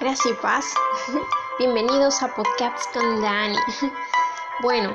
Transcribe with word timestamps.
Gracias 0.00 0.32
y 0.32 0.32
paz. 0.40 0.64
Bienvenidos 1.58 2.22
a 2.22 2.34
Podcasts 2.34 2.88
con 2.94 3.20
Dani. 3.20 3.56
Bueno, 4.62 4.94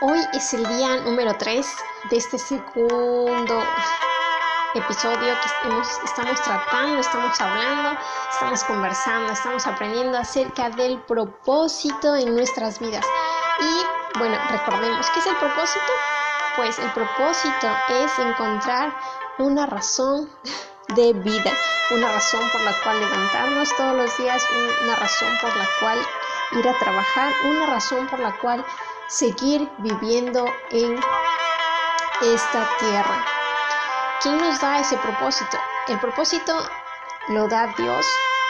hoy 0.00 0.20
es 0.32 0.52
el 0.52 0.66
día 0.66 0.96
número 0.98 1.36
3 1.36 1.66
de 2.10 2.16
este 2.16 2.38
segundo 2.38 3.62
episodio 4.74 5.18
que 5.18 5.48
estamos 6.04 6.40
tratando, 6.42 7.00
estamos 7.00 7.40
hablando, 7.40 7.98
estamos 8.30 8.64
conversando, 8.64 9.32
estamos 9.32 9.66
aprendiendo 9.66 10.18
acerca 10.18 10.70
del 10.70 11.00
propósito 11.02 12.16
en 12.16 12.34
nuestras 12.34 12.80
vidas. 12.80 13.04
Y 13.60 14.18
bueno, 14.18 14.36
recordemos, 14.50 15.08
¿qué 15.10 15.20
es 15.20 15.26
el 15.26 15.36
propósito? 15.36 15.92
Pues 16.56 16.78
el 16.80 16.92
propósito 16.92 17.68
es 17.90 18.18
encontrar 18.18 18.92
una 19.38 19.66
razón 19.66 20.28
de 20.88 21.12
vida, 21.12 21.52
una 21.90 22.12
razón 22.12 22.48
por 22.50 22.60
la 22.62 22.72
cual 22.82 23.00
levantarnos 23.00 23.74
todos 23.76 23.96
los 23.96 24.16
días, 24.16 24.46
una 24.82 24.96
razón 24.96 25.36
por 25.40 25.54
la 25.56 25.66
cual 25.80 25.98
ir 26.52 26.68
a 26.68 26.78
trabajar, 26.78 27.32
una 27.44 27.66
razón 27.66 28.06
por 28.06 28.20
la 28.20 28.36
cual 28.38 28.64
seguir 29.08 29.68
viviendo 29.78 30.44
en 30.70 31.00
esta 32.22 32.68
tierra. 32.78 33.24
¿Quién 34.22 34.38
nos 34.38 34.60
da 34.60 34.80
ese 34.80 34.96
propósito? 34.98 35.58
El 35.88 35.98
propósito 36.00 36.56
lo 37.28 37.48
da 37.48 37.66
Dios, 37.76 38.06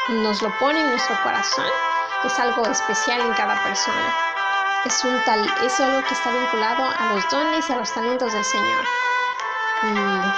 nos 0.09 0.43
lo 0.43 0.51
pone 0.59 0.81
en 0.81 0.91
nuestro 0.91 1.17
corazón, 1.23 1.67
es 2.25 2.39
algo 2.39 2.67
especial 2.67 3.21
en 3.21 3.33
cada 3.35 3.63
persona. 3.63 4.15
Es, 4.85 5.05
un 5.05 5.21
tal, 5.25 5.45
es 5.65 5.81
algo 5.81 6.07
que 6.07 6.15
está 6.15 6.31
vinculado 6.31 6.85
a 6.85 7.13
los 7.13 7.29
dones 7.29 7.69
y 7.69 7.73
a 7.73 7.77
los 7.77 7.93
talentos 7.93 8.33
del 8.33 8.45
Señor. 8.45 8.85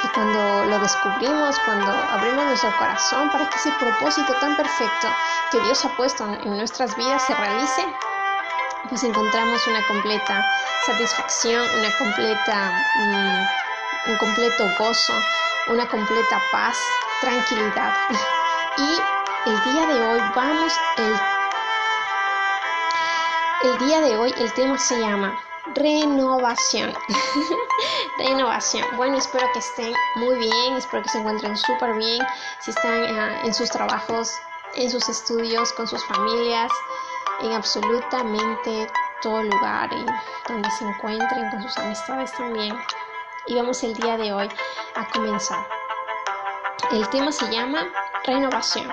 Y, 0.04 0.08
cuando 0.08 0.64
lo 0.64 0.78
descubrimos, 0.78 1.58
cuando 1.64 1.92
abrimos 1.92 2.44
nuestro 2.44 2.76
corazón 2.78 3.30
para 3.30 3.48
que 3.48 3.56
ese 3.56 3.72
propósito 3.72 4.32
tan 4.34 4.56
perfecto 4.56 5.08
que 5.50 5.60
Dios 5.60 5.84
ha 5.84 5.88
puesto 5.96 6.24
en 6.24 6.56
nuestras 6.56 6.96
vidas 6.96 7.22
se 7.26 7.34
realice, 7.34 7.86
pues 8.88 9.02
encontramos 9.02 9.66
una 9.66 9.86
completa 9.86 10.44
satisfacción, 10.86 11.68
una 11.78 11.96
completa, 11.98 12.72
mm, 12.96 14.10
un 14.10 14.16
completo 14.18 14.64
gozo, 14.78 15.14
una 15.68 15.86
completa 15.88 16.40
paz, 16.52 16.78
tranquilidad. 17.20 17.94
Y 18.78 19.50
el 19.50 19.64
día 19.64 19.86
de 19.86 20.06
hoy 20.06 20.20
vamos, 20.34 20.72
el, 20.96 21.20
el 23.70 23.78
día 23.78 24.00
de 24.00 24.16
hoy 24.16 24.34
el 24.38 24.52
tema 24.52 24.78
se 24.78 24.98
llama 25.00 25.38
renovación. 25.74 26.94
renovación. 28.18 28.84
Bueno, 28.96 29.18
espero 29.18 29.46
que 29.52 29.58
estén 29.58 29.92
muy 30.16 30.36
bien, 30.38 30.76
espero 30.76 31.02
que 31.02 31.08
se 31.08 31.18
encuentren 31.18 31.56
súper 31.56 31.94
bien, 31.94 32.26
si 32.60 32.70
están 32.70 33.04
eh, 33.04 33.40
en 33.44 33.54
sus 33.54 33.70
trabajos, 33.70 34.32
en 34.74 34.90
sus 34.90 35.08
estudios, 35.08 35.72
con 35.72 35.86
sus 35.86 36.04
familias, 36.06 36.70
en 37.42 37.52
absolutamente 37.52 38.88
todo 39.22 39.42
lugar 39.42 39.92
en 39.92 40.06
donde 40.46 40.70
se 40.70 40.84
encuentren, 40.84 41.50
con 41.50 41.62
sus 41.62 41.76
amistades 41.78 42.32
también. 42.32 42.76
Y 43.46 43.56
vamos 43.56 43.82
el 43.82 43.94
día 43.94 44.16
de 44.16 44.32
hoy 44.32 44.48
a 44.94 45.08
comenzar. 45.08 45.66
El 46.90 47.08
tema 47.10 47.32
se 47.32 47.50
llama 47.50 47.86
renovación. 48.24 48.92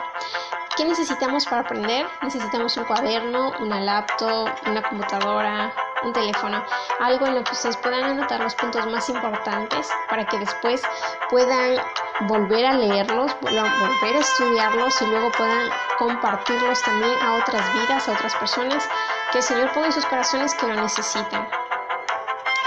¿Qué 0.76 0.86
necesitamos 0.86 1.46
para 1.46 1.62
aprender? 1.62 2.06
Necesitamos 2.22 2.76
un 2.78 2.84
cuaderno, 2.86 3.54
una 3.60 3.80
laptop, 3.80 4.50
una 4.66 4.82
computadora, 4.82 5.74
un 6.06 6.14
teléfono, 6.14 6.64
algo 7.00 7.26
en 7.26 7.36
lo 7.36 7.44
que 7.44 7.52
ustedes 7.52 7.78
puedan 7.78 8.04
anotar 8.04 8.40
los 8.40 8.56
puntos 8.56 8.86
más 8.88 9.10
importantes 9.10 9.90
para 10.10 10.26
que 10.26 10.38
después 10.40 10.82
puedan 11.30 11.78
volver 12.22 12.66
a 12.66 12.74
leerlos, 12.74 13.36
volver 13.42 14.16
a 14.16 14.20
estudiarlos 14.20 15.02
y 15.02 15.06
luego 15.08 15.32
puedan 15.32 15.70
compartirlos 15.98 16.82
también 16.84 17.12
a 17.22 17.36
otras 17.36 17.74
vidas, 17.74 18.08
a 18.08 18.12
otras 18.14 18.36
personas 18.36 18.88
que 19.32 19.40
el 19.40 19.44
Señor 19.44 19.72
ponga 19.74 19.88
en 19.88 19.94
sus 19.94 20.06
corazones 20.06 20.54
que 20.56 20.68
lo 20.68 20.82
necesitan. 20.82 21.48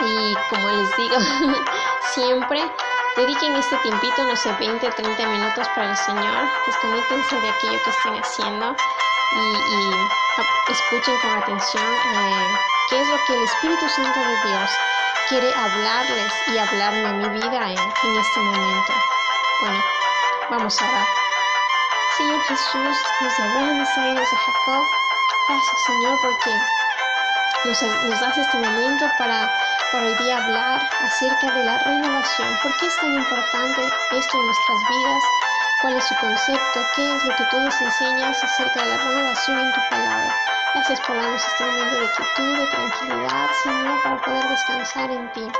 Y 0.00 0.34
como 0.50 0.68
les 0.68 0.96
digo, 0.96 1.16
siempre 2.12 2.60
dediquen 3.16 3.56
este 3.56 3.76
tiempito, 3.78 4.22
no 4.24 4.36
sé, 4.36 4.52
20 4.58 4.86
o 4.86 4.90
30 4.90 5.26
minutos 5.26 5.68
para 5.74 5.90
el 5.90 5.96
Señor, 5.96 6.48
desconectense 6.66 7.40
de 7.40 7.48
aquello 7.48 7.82
que 7.82 7.90
estén 7.90 8.14
haciendo 8.14 8.76
y, 9.32 9.77
escuchen 10.90 11.20
con 11.20 11.30
atención. 11.42 11.84
Eh, 11.84 12.58
qué 12.88 13.00
es 13.00 13.08
lo 13.08 13.16
que 13.26 13.34
el 13.34 13.44
Espíritu 13.44 13.88
Santo 13.90 14.20
de 14.20 14.48
Dios 14.48 14.70
quiere 15.28 15.54
hablarles 15.54 16.32
y 16.46 16.58
hablarme 16.58 17.08
a 17.08 17.12
mi 17.12 17.28
vida 17.28 17.68
en, 17.68 17.76
este 17.76 18.40
momento. 18.40 18.92
Bueno, 19.60 19.84
vamos 20.48 20.80
a 20.80 20.88
orar. 20.88 21.06
Señor 22.16 22.40
Jesús, 22.40 22.96
Abraham, 23.20 23.82
Isaías 23.82 24.30
de 24.30 24.36
Jacob, 24.36 24.86
gracias 25.48 25.84
Señor 25.86 26.18
porque 26.22 26.50
nos, 27.66 27.82
nos 28.08 28.20
das 28.20 28.38
este 28.38 28.56
momento 28.56 29.10
para, 29.18 29.52
para 29.92 30.06
hoy 30.06 30.14
día 30.24 30.38
hablar 30.38 30.88
acerca 31.02 31.52
de 31.52 31.64
la 31.64 31.78
renovación. 31.80 32.58
¿Por 32.62 32.74
qué 32.78 32.86
es 32.86 32.96
tan 32.96 33.14
importante 33.14 33.82
esto 34.12 34.38
en 34.38 34.46
nuestras 34.46 34.78
vidas? 34.88 35.22
¿Cuál 35.82 35.96
es 35.98 36.08
su 36.08 36.14
concepto? 36.16 36.80
¿Qué 36.96 37.14
es 37.14 37.24
lo 37.24 37.36
que 37.36 37.44
tú 37.50 37.60
nos 37.60 37.78
enseñas 37.78 38.42
acerca 38.42 38.82
de 38.82 38.88
la 38.88 38.96
renovación 38.96 39.60
en 39.60 39.72
tu 39.72 39.80
palabra? 39.90 40.57
Gracias 40.74 41.00
por 41.00 41.16
darnos 41.16 41.42
este 41.44 41.64
momento 41.64 42.00
de 42.00 42.10
quietud, 42.12 42.58
de 42.58 42.66
tranquilidad, 42.66 43.48
Señor, 43.62 44.02
para 44.02 44.20
poder 44.22 44.48
descansar 44.48 45.10
en 45.10 45.32
ti. 45.32 45.50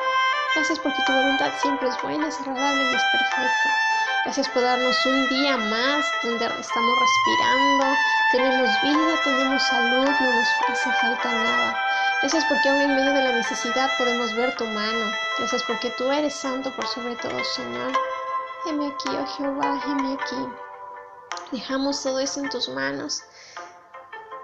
Gracias 0.55 0.79
porque 0.81 1.03
tu 1.07 1.13
voluntad 1.13 1.51
siempre 1.63 1.89
es 1.89 2.03
buena, 2.03 2.29
es 2.29 2.39
agradable 2.41 2.85
y 2.85 2.95
es 2.95 3.03
perfecta. 3.13 3.71
Gracias 4.25 4.49
por 4.51 4.63
darnos 4.63 5.07
un 5.07 5.29
día 5.29 5.57
más 5.57 6.05
donde 6.23 6.45
estamos 6.45 6.95
respirando, 7.01 7.97
tenemos 8.33 8.83
vida, 8.83 9.21
tenemos 9.25 9.63
salud, 9.63 10.09
no 10.21 10.33
nos 10.33 10.49
hace 10.69 10.93
falta 11.01 11.33
nada. 11.33 11.81
Gracias 12.21 12.45
porque 12.45 12.69
aún 12.69 12.81
en 12.83 12.97
medio 12.97 13.13
de 13.15 13.23
la 13.23 13.33
necesidad 13.33 13.91
podemos 13.97 14.35
ver 14.35 14.55
tu 14.57 14.67
mano. 14.67 15.13
Gracias 15.39 15.63
porque 15.63 15.91
tú 15.97 16.11
eres 16.13 16.35
santo 16.35 16.71
por 16.77 16.87
sobre 16.87 17.17
todo, 17.17 17.43
Señor. 17.45 17.93
Heme 18.67 18.89
aquí, 18.89 19.09
oh 19.09 19.27
Jehová, 19.27 19.81
heme 19.87 20.19
aquí. 20.21 20.49
Dejamos 21.53 22.03
todo 22.03 22.21
eso 22.21 22.41
en 22.41 22.51
tus 22.51 22.69
manos. 22.69 23.23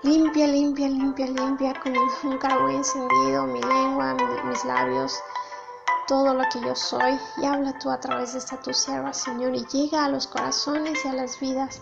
Limpia, 0.05 0.47
limpia, 0.47 0.87
limpia, 0.87 1.27
limpia 1.27 1.73
con 1.83 1.97
un 1.97 2.37
carbón 2.37 2.73
encendido 2.73 3.47
mi 3.47 3.59
lengua, 3.63 4.15
mis 4.45 4.63
labios, 4.67 5.19
todo 6.07 6.35
lo 6.35 6.45
que 6.53 6.61
yo 6.61 6.77
soy. 6.77 7.19
Y 7.39 7.47
habla 7.47 7.79
tú 7.79 7.91
a 7.91 7.99
través 7.99 8.35
de 8.35 8.39
esta 8.41 8.61
tu 8.61 8.75
sierva, 8.75 9.15
Señor, 9.15 9.55
y 9.55 9.65
llega 9.65 10.05
a 10.05 10.11
los 10.11 10.27
corazones 10.27 11.03
y 11.07 11.09
a 11.09 11.15
las 11.15 11.41
vidas 11.41 11.81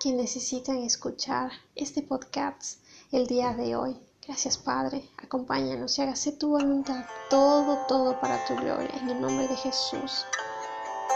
que 0.00 0.12
necesitan 0.12 0.78
escuchar 0.78 1.52
este 1.74 2.00
podcast 2.00 2.80
el 3.12 3.26
día 3.26 3.52
de 3.52 3.76
hoy. 3.76 4.00
Gracias, 4.26 4.56
Padre. 4.56 5.06
Acompáñanos 5.22 5.98
y 5.98 6.02
hágase 6.02 6.32
tu 6.32 6.48
voluntad. 6.48 7.04
Todo, 7.28 7.84
todo 7.86 8.18
para 8.18 8.42
tu 8.46 8.56
gloria. 8.56 8.94
En 9.02 9.10
el 9.10 9.20
nombre 9.20 9.46
de 9.46 9.56
Jesús. 9.56 10.24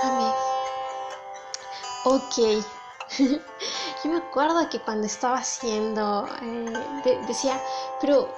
Amén. 0.02 0.32
Ok. 2.04 2.62
Yo 4.02 4.10
me 4.10 4.16
acuerdo 4.16 4.68
que 4.68 4.80
cuando 4.80 5.06
estaba 5.06 5.36
haciendo, 5.36 6.28
eh, 6.42 7.24
decía, 7.28 7.62
pero, 8.00 8.34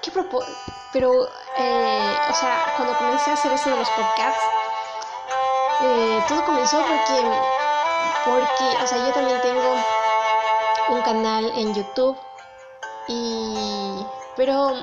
¿qué 0.00 0.12
propósito? 0.12 0.56
Pero, 0.92 1.26
eh, 1.58 2.16
o 2.28 2.34
sea, 2.34 2.72
cuando 2.76 2.96
comencé 2.96 3.30
a 3.30 3.34
hacer 3.34 3.52
eso 3.52 3.70
de 3.70 3.76
los 3.76 3.90
podcasts, 3.90 4.44
eh, 5.82 6.22
todo 6.28 6.44
comenzó 6.44 6.78
porque, 6.78 7.28
porque, 8.24 8.84
o 8.84 8.86
sea, 8.86 8.98
yo 8.98 9.12
también 9.12 9.40
tengo 9.40 9.76
un 10.90 11.02
canal 11.02 11.44
en 11.56 11.74
YouTube 11.74 12.16
y, 13.08 14.06
pero, 14.36 14.76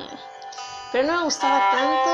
pero 0.92 1.08
no 1.08 1.20
me 1.20 1.24
gustaba 1.24 1.70
tanto 1.72 2.10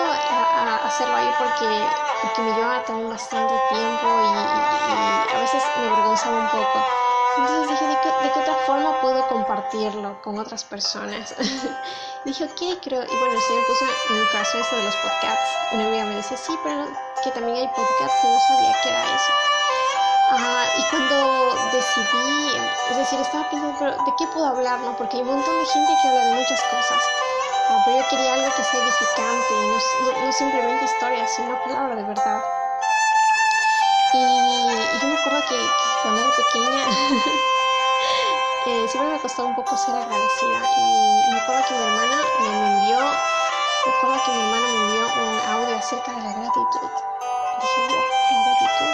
hacerlo 0.86 1.16
ahí 1.16 1.34
porque, 1.40 1.90
porque 2.22 2.42
me 2.44 2.54
llevaba 2.54 2.84
también 2.84 3.10
bastante 3.10 3.56
tiempo 3.70 4.08
y, 4.22 4.28
y 4.28 5.36
a 5.36 5.40
veces 5.40 5.64
me 5.80 5.88
avergonzaba 5.88 6.38
un 6.38 6.50
poco. 6.50 6.86
Entonces 7.36 7.70
dije, 7.70 7.88
¿de 7.88 7.98
qué, 8.32 8.40
otra 8.40 8.56
forma 8.68 9.02
puedo 9.02 9.28
compartirlo 9.28 10.22
con 10.22 10.38
otras 10.38 10.64
personas? 10.64 11.34
dije, 12.26 12.44
ok, 12.44 12.80
creo. 12.84 13.04
Y 13.04 13.18
bueno, 13.18 13.34
el 13.34 13.42
Señor 13.42 13.66
puso 13.66 13.86
en 13.86 14.20
mi 14.20 14.28
corazón 14.28 14.62
esto 14.62 14.76
de 14.76 14.84
los 14.84 14.96
podcasts. 14.98 15.58
Una 15.72 15.88
amiga 15.88 16.06
me 16.06 16.16
dice, 16.18 16.38
sí, 16.38 16.54
pero 16.64 16.86
que 17.24 17.32
también 17.32 17.58
hay 17.58 17.68
podcasts 17.70 18.24
y 18.24 18.28
no 18.28 18.40
sabía 18.40 18.76
qué 18.84 18.90
era 18.90 19.16
eso. 19.16 19.34
Ah, 20.30 20.66
y 20.78 20.84
cuando 20.90 21.56
decidí, 21.72 22.58
es 22.92 22.98
decir, 22.98 23.20
estaba 23.20 23.50
pensando, 23.50 23.76
pero 23.80 23.92
¿de 23.92 24.16
qué 24.16 24.28
puedo 24.28 24.48
hablar? 24.48 24.80
No? 24.82 24.96
Porque 24.96 25.18
hay 25.18 25.24
un 25.24 25.30
montón 25.30 25.58
de 25.58 25.66
gente 25.66 25.94
que 26.02 26.08
habla 26.08 26.26
de 26.26 26.34
muchas 26.34 26.62
cosas. 26.64 27.04
pero 27.84 27.98
yo 27.98 28.08
quería 28.10 28.34
algo 28.36 28.56
que 28.56 28.64
sea 28.64 28.84
edificante 28.84 29.54
no, 29.54 30.26
no 30.26 30.32
simplemente 30.32 30.86
historias, 30.86 31.32
sino 31.36 31.62
palabra 31.64 31.96
de 31.96 32.04
verdad. 32.04 32.63
Y, 34.16 34.20
yo 35.02 35.08
me 35.08 35.16
acuerdo 35.18 35.42
que, 35.50 35.58
cuando 36.04 36.22
era 36.22 36.30
pequeña 36.36 36.86
eh, 38.68 38.88
siempre 38.88 39.14
me 39.14 39.20
costaba 39.20 39.48
un 39.48 39.56
poco 39.56 39.76
ser 39.76 39.96
agradecida. 39.96 40.60
Y, 40.78 41.32
me 41.32 41.38
acuerdo 41.40 41.64
que 41.68 41.74
mi 41.74 41.84
hermana 41.84 42.22
me 42.40 42.48
envió, 42.48 43.00
me 43.00 43.92
acuerdo 43.92 44.24
que 44.24 44.32
mi 44.32 44.40
hermana 44.40 44.68
me 44.68 44.76
envió 44.84 45.08
un 45.24 45.40
audio 45.50 45.76
acerca 45.78 46.12
de 46.12 46.22
la 46.22 46.32
gratitud. 46.32 46.90
Dije, 47.60 47.82
wow, 47.90 48.06
la 48.32 48.42
gratitud. 48.46 48.94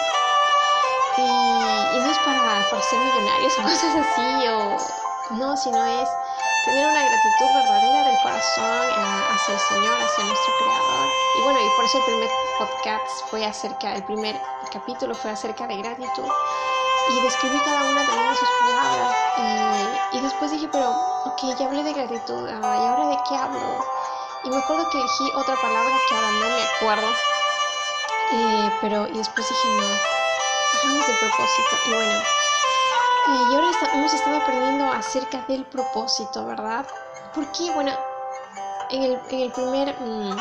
Y, 1.17 1.99
no 1.99 2.11
es 2.11 2.19
para, 2.19 2.69
para 2.69 2.81
ser 2.81 2.99
millonarios 2.99 3.59
o 3.59 3.61
cosas 3.63 3.95
así, 3.95 4.47
o, 4.47 4.77
no, 5.31 5.57
sino 5.57 5.85
es 5.85 6.09
tener 6.65 6.87
una 6.87 7.03
gratitud 7.03 7.47
verdadera 7.53 8.03
del 8.03 8.17
corazón 8.21 8.89
eh, 8.89 9.23
hacia 9.31 9.53
el 9.53 9.59
Señor, 9.59 10.01
hacia 10.01 10.23
nuestro 10.25 10.53
Creador. 10.57 11.09
Y 11.37 11.41
bueno, 11.43 11.59
y 11.61 11.69
por 11.75 11.85
eso 11.85 11.97
el 11.97 12.03
primer 12.05 12.29
podcast 12.57 13.29
fue 13.29 13.45
acerca, 13.45 13.95
el 13.95 14.03
primer 14.03 14.39
capítulo 14.71 15.15
fue 15.15 15.31
acerca 15.31 15.67
de 15.67 15.77
gratitud. 15.77 16.27
Y 17.09 17.21
describí 17.21 17.57
cada 17.59 17.83
una 17.89 18.05
también 18.05 18.29
de 18.29 18.35
sus 18.35 18.49
palabras. 18.59 19.15
Eh, 19.37 19.99
y 20.13 20.21
después 20.21 20.51
dije, 20.51 20.67
pero, 20.71 20.91
ok, 21.25 21.57
ya 21.57 21.65
hablé 21.65 21.83
de 21.83 21.93
gratitud, 21.93 22.47
ah, 22.49 22.77
¿y 22.77 22.87
ahora 22.87 23.07
de 23.07 23.17
qué 23.27 23.35
hablo? 23.35 23.85
Y 24.43 24.49
me 24.49 24.57
acuerdo 24.57 24.89
que 24.89 24.97
elegí 24.97 25.31
otra 25.35 25.55
palabra 25.55 25.95
que 26.07 26.15
ahora 26.15 26.31
no 26.31 26.49
me 26.49 26.63
acuerdo. 26.63 27.07
Eh, 28.31 28.71
pero, 28.81 29.07
y 29.07 29.17
después 29.17 29.47
dije, 29.47 29.67
no, 29.69 29.87
hablamos 30.77 31.07
del 31.07 31.17
propósito. 31.17 31.75
Y 31.87 31.93
bueno, 31.93 32.21
y 33.29 33.53
ahora 33.53 33.71
hemos 33.93 34.13
estado 34.13 34.37
aprendiendo 34.37 34.91
acerca 34.91 35.43
del 35.47 35.63
propósito, 35.65 36.45
¿verdad? 36.45 36.85
Porque, 37.35 37.71
bueno, 37.73 37.91
en 38.89 39.03
el, 39.03 39.19
en 39.29 39.39
el 39.41 39.51
primer, 39.51 39.95
mm, 39.99 40.39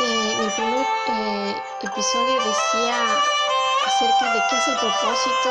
eh, 0.00 0.36
el 0.40 0.50
primer 0.52 0.86
eh, 1.08 1.62
episodio 1.82 2.34
decía 2.44 3.18
acerca 3.86 4.32
de 4.32 4.40
qué 4.48 4.56
es 4.56 4.68
el 4.68 4.78
propósito. 4.78 5.50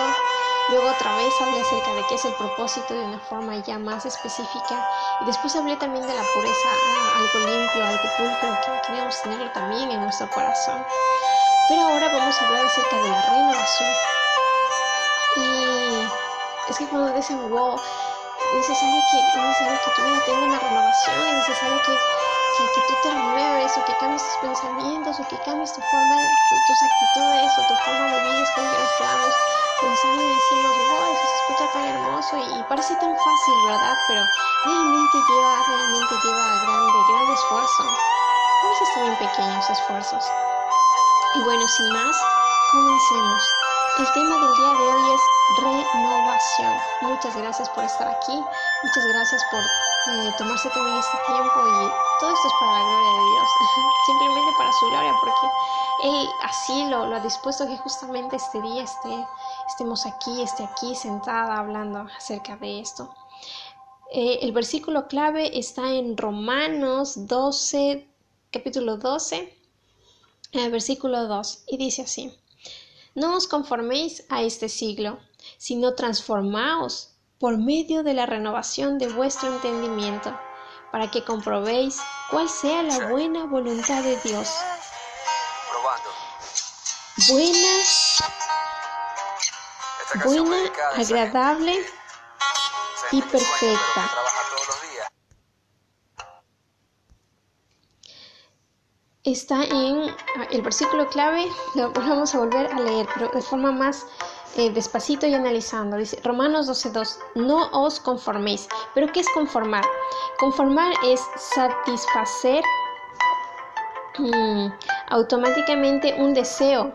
Luego 0.70 0.90
otra 0.90 1.16
vez 1.16 1.34
hablé 1.42 1.62
acerca 1.62 1.94
de 1.94 2.06
qué 2.08 2.16
es 2.16 2.26
el 2.26 2.34
propósito 2.34 2.94
de 2.94 3.06
una 3.06 3.20
forma 3.20 3.56
ya 3.58 3.78
más 3.78 4.06
específica. 4.06 4.88
Y 5.22 5.26
después 5.26 5.56
hablé 5.56 5.76
también 5.78 6.08
de 6.08 6.14
la 6.14 6.24
pureza, 6.34 6.70
ah, 6.70 7.20
algo 7.20 7.40
limpio, 7.48 7.86
algo 7.86 8.10
pulcro, 8.18 8.62
que 8.62 8.88
queremos 8.88 9.22
tenerlo 9.22 9.52
también 9.52 9.92
en 9.92 10.02
nuestro 10.02 10.28
corazón. 10.32 10.84
Pero 11.68 11.82
ahora 11.82 12.08
vamos 12.08 12.42
a 12.42 12.48
hablar 12.48 12.66
acerca 12.66 12.98
de 12.98 13.10
la 13.10 13.22
renovación. 13.22 13.90
Y 15.36 16.08
es 16.70 16.78
que 16.78 16.88
cuando 16.88 17.14
dicen, 17.14 17.38
wow, 17.50 17.76
es 17.76 18.56
necesario 18.56 19.02
que, 19.12 19.18
es 19.18 19.36
necesario 19.36 19.80
que 19.86 19.92
tu 19.92 20.02
vida 20.02 20.26
tenga 20.26 20.46
una 20.46 20.60
renovación, 20.60 21.28
es 21.28 21.34
necesario 21.34 21.78
que, 21.86 21.94
que, 21.94 22.82
tú 22.88 22.94
te 23.04 23.10
renueves 23.12 23.78
o 23.78 23.86
que 23.86 23.98
cambies 23.98 24.24
tus 24.24 24.38
pensamientos 24.42 25.20
o 25.20 25.28
que 25.28 25.38
cambies 25.46 25.74
tu 25.74 25.82
forma, 25.82 26.16
tus 26.68 26.82
actitudes 26.82 27.52
o 27.58 27.62
tu 27.68 27.76
forma 27.86 28.06
de 28.10 28.20
vivir, 28.22 28.48
como 28.56 28.72
que 28.72 28.78
nos 28.80 28.92
quedamos 28.98 29.34
pensando 29.82 30.22
y 30.24 30.30
decimos, 30.34 30.76
wow, 30.90 31.14
eso 31.14 31.26
se 31.26 31.36
escucha 31.36 31.74
tan 31.74 31.86
hermoso 31.86 32.38
y, 32.38 32.60
y, 32.60 32.64
parece 32.64 32.96
tan 32.96 33.16
fácil, 33.16 33.56
¿verdad? 33.68 33.98
Pero 34.08 34.24
realmente 34.66 35.18
lleva, 35.30 35.64
realmente 35.68 36.16
lleva 36.24 36.56
grande, 36.64 37.00
gran 37.14 37.30
esfuerzo. 37.34 37.84
A 37.84 38.68
veces 38.68 38.94
también 38.94 39.16
pequeños 39.18 39.70
esfuerzos. 39.70 40.26
Y 41.36 41.44
bueno, 41.44 41.68
sin 41.68 41.94
más, 41.94 42.16
comencemos. 42.72 43.69
El 43.98 44.14
tema 44.14 44.36
del 44.36 44.56
día 44.56 44.74
de 44.74 44.94
hoy 44.94 45.14
es 45.14 45.22
renovación. 45.58 46.74
Muchas 47.02 47.36
gracias 47.36 47.70
por 47.70 47.84
estar 47.84 48.08
aquí. 48.08 48.34
Muchas 48.84 49.06
gracias 49.14 49.44
por 49.52 49.60
eh, 49.60 50.32
tomarse 50.38 50.70
también 50.70 50.98
este 50.98 51.18
tiempo 51.26 51.60
y 51.60 52.20
todo 52.20 52.34
esto 52.34 52.48
es 52.48 52.54
para 52.60 52.72
la 52.72 52.84
gloria 52.84 53.12
de 53.12 53.32
Dios. 53.32 53.50
Simplemente 54.06 54.52
para 54.58 54.72
su 54.74 54.86
gloria 54.90 55.14
porque 55.20 55.48
Él 56.04 56.30
así 56.44 56.86
lo, 56.86 57.08
lo 57.08 57.16
ha 57.16 57.20
dispuesto 57.20 57.68
que 57.68 57.78
justamente 57.78 58.36
este 58.36 58.62
día 58.62 58.86
estemos 59.68 60.06
aquí, 60.06 60.42
esté 60.42 60.64
aquí 60.64 60.96
sentada 60.96 61.58
hablando 61.58 62.08
acerca 62.16 62.56
de 62.58 62.80
esto. 62.80 63.14
Eh, 64.12 64.40
el 64.42 64.52
versículo 64.52 65.08
clave 65.08 65.58
está 65.58 65.92
en 65.92 66.16
Romanos 66.16 67.28
12, 67.28 68.08
capítulo 68.52 68.98
12, 68.98 69.58
eh, 70.54 70.70
versículo 70.70 71.28
2 71.28 71.64
y 71.68 71.78
dice 71.78 72.04
así. 72.04 72.40
No 73.16 73.36
os 73.36 73.48
conforméis 73.48 74.24
a 74.30 74.44
este 74.44 74.70
siglo, 74.70 75.20
sino 75.58 75.96
transformaos 75.96 77.16
por 77.40 77.58
medio 77.58 78.04
de 78.04 78.14
la 78.14 78.26
renovación 78.26 78.98
de 78.98 79.08
vuestro 79.08 79.54
entendimiento, 79.54 80.38
para 80.92 81.10
que 81.10 81.24
comprobéis 81.24 82.00
cuál 82.30 82.50
sea 82.50 82.84
la 82.84 83.08
buena 83.08 83.46
voluntad 83.46 84.04
de 84.04 84.18
Dios. 84.18 84.50
Buena, 87.28 87.84
buena, 90.26 90.72
agradable 90.96 91.86
y 93.12 93.22
perfecta. 93.22 94.19
Está 99.32 99.64
en 99.64 100.10
ah, 100.38 100.48
el 100.52 100.62
versículo 100.62 101.08
clave, 101.08 101.46
lo 101.76 101.92
vamos 101.92 102.34
a 102.34 102.40
volver 102.40 102.72
a 102.72 102.80
leer, 102.80 103.08
pero 103.14 103.30
de 103.30 103.42
forma 103.42 103.72
más 103.72 104.06
eh, 104.58 104.72
despacito 104.72 105.28
y 105.28 105.34
analizando. 105.34 105.98
Dice 105.98 106.20
Romanos 106.24 106.68
12.2, 106.68 107.18
no 107.36 107.70
os 107.72 108.00
conforméis. 108.00 108.68
¿Pero 108.94 109.12
qué 109.12 109.20
es 109.20 109.30
conformar? 109.30 109.84
Conformar 110.40 110.94
es 111.06 111.22
satisfacer 111.36 112.64
mm, 114.18 114.68
automáticamente 115.10 116.16
un 116.18 116.34
deseo, 116.34 116.92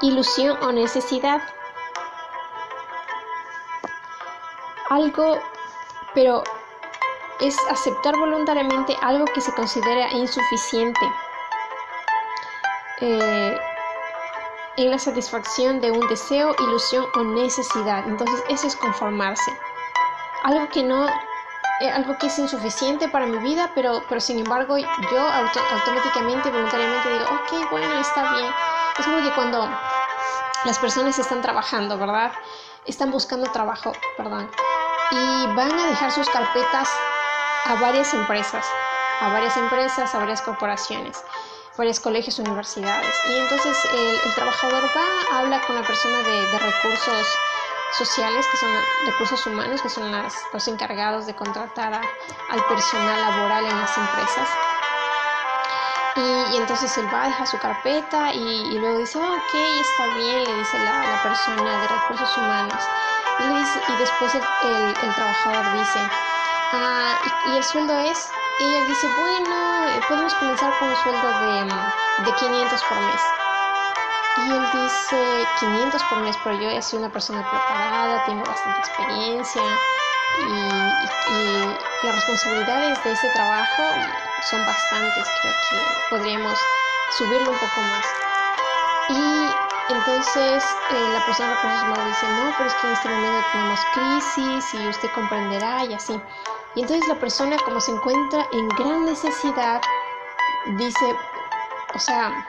ilusión 0.00 0.56
o 0.62 0.72
necesidad. 0.72 1.42
Algo, 4.88 5.38
pero 6.14 6.42
es 7.40 7.56
aceptar 7.70 8.16
voluntariamente 8.16 8.96
algo 9.02 9.24
que 9.26 9.40
se 9.40 9.52
considera 9.52 10.10
insuficiente 10.12 11.00
eh, 13.00 13.58
en 14.76 14.90
la 14.90 14.98
satisfacción 14.98 15.80
de 15.80 15.90
un 15.90 16.06
deseo, 16.08 16.54
ilusión 16.58 17.06
o 17.14 17.24
necesidad. 17.24 18.06
Entonces 18.08 18.42
eso 18.48 18.66
es 18.66 18.76
conformarse. 18.76 19.56
Algo 20.44 20.68
que 20.68 20.82
no, 20.82 21.08
eh, 21.80 21.90
algo 21.90 22.16
que 22.18 22.26
es 22.26 22.38
insuficiente 22.38 23.08
para 23.08 23.26
mi 23.26 23.38
vida, 23.38 23.70
pero, 23.74 24.02
pero 24.08 24.20
sin 24.20 24.38
embargo 24.38 24.76
yo 24.78 25.28
automáticamente, 25.72 26.50
voluntariamente 26.50 27.12
digo, 27.12 27.24
ok, 27.24 27.70
bueno, 27.70 28.00
está 28.00 28.34
bien. 28.34 28.50
Es 28.98 29.04
como 29.04 29.22
que 29.22 29.34
cuando 29.34 29.68
las 30.64 30.78
personas 30.78 31.18
están 31.18 31.42
trabajando, 31.42 31.98
¿verdad? 31.98 32.32
Están 32.86 33.10
buscando 33.10 33.50
trabajo, 33.50 33.92
perdón. 34.16 34.50
Y 35.10 35.46
van 35.54 35.72
a 35.72 35.86
dejar 35.86 36.10
sus 36.10 36.28
carpetas 36.28 36.88
a 37.64 37.74
varias 37.76 38.12
empresas, 38.12 38.66
a 39.20 39.28
varias 39.28 39.56
empresas, 39.56 40.14
a 40.14 40.18
varias 40.18 40.42
corporaciones, 40.42 41.24
varios 41.78 41.98
colegios, 41.98 42.38
universidades. 42.38 43.16
Y 43.28 43.38
entonces 43.38 43.76
el, 43.92 44.34
trabajador 44.34 44.84
va, 44.84 45.38
habla 45.38 45.60
con 45.66 45.76
la 45.76 45.82
persona 45.82 46.18
de, 46.18 46.58
recursos 46.58 47.26
sociales, 47.92 48.46
que 48.50 48.56
son 48.56 48.70
recursos 49.06 49.46
humanos, 49.46 49.80
que 49.80 49.88
son 49.88 50.12
los 50.52 50.68
encargados 50.68 51.26
de 51.26 51.34
contratar 51.34 51.94
al 52.50 52.64
personal 52.66 53.20
laboral 53.20 53.64
en 53.64 53.80
las 53.80 53.96
empresas. 53.96 54.48
Y, 56.16 56.56
entonces 56.56 56.96
él 56.98 57.12
va, 57.12 57.26
deja 57.26 57.46
su 57.46 57.58
carpeta 57.58 58.32
y, 58.32 58.78
luego 58.78 58.98
dice, 58.98 59.18
ok, 59.18 59.54
está 59.80 60.06
bien, 60.16 60.44
le 60.44 60.54
dice 60.58 60.78
la, 60.78 61.20
persona 61.22 61.80
de 61.80 61.88
recursos 61.88 62.36
humanos. 62.36 62.82
Y, 63.40 63.92
y 63.92 63.96
después 63.96 64.34
el 64.34 65.14
trabajador 65.14 65.78
dice, 65.78 66.00
Ah, 66.76 67.16
y, 67.46 67.56
el 67.56 67.62
sueldo 67.62 67.96
es, 68.00 68.28
y 68.58 68.64
ella 68.64 68.84
dice, 68.86 69.06
bueno, 69.16 69.86
eh, 69.86 70.00
podemos 70.08 70.34
comenzar 70.34 70.76
con 70.80 70.88
un 70.88 70.96
sueldo 70.96 71.28
de, 71.38 72.24
de 72.24 72.34
500 72.34 72.82
por 72.82 72.98
mes. 72.98 73.20
Y 74.38 74.50
él 74.50 74.66
dice 74.72 75.46
500 75.60 76.02
por 76.02 76.18
mes, 76.18 76.36
pero 76.42 76.56
yo 76.58 76.82
soy 76.82 76.98
una 76.98 77.10
persona 77.10 77.48
preparada, 77.48 78.24
tengo 78.24 78.42
bastante 78.42 78.80
experiencia 78.80 79.62
y, 80.40 80.52
y, 81.32 81.78
las 82.02 82.14
responsabilidades 82.16 83.04
de 83.04 83.12
ese 83.12 83.28
trabajo 83.28 83.82
son 84.50 84.66
bastantes, 84.66 85.28
creo 85.42 85.54
que 85.70 85.78
podríamos 86.10 86.58
subirlo 87.16 87.52
un 87.52 87.58
poco 87.58 87.80
más. 87.82 88.06
Y 89.10 89.54
entonces 89.90 90.64
eh, 90.90 91.08
la 91.12 91.24
persona 91.24 91.50
de 91.50 91.54
recursos 91.54 91.82
humanos 91.84 92.06
dice, 92.06 92.26
no, 92.32 92.54
pero 92.58 92.68
es 92.68 92.74
que 92.74 92.86
en 92.88 92.92
este 92.94 93.08
momento 93.08 93.46
tenemos 93.52 93.80
crisis 93.94 94.74
y 94.74 94.88
usted 94.88 95.10
comprenderá 95.14 95.84
y 95.84 95.94
así. 95.94 96.20
Y 96.74 96.82
entonces 96.82 97.06
la 97.08 97.14
persona 97.14 97.56
como 97.64 97.80
se 97.80 97.92
encuentra 97.92 98.46
en 98.52 98.68
gran 98.68 99.04
necesidad, 99.04 99.80
dice, 100.76 101.16
o 101.94 101.98
sea, 101.98 102.46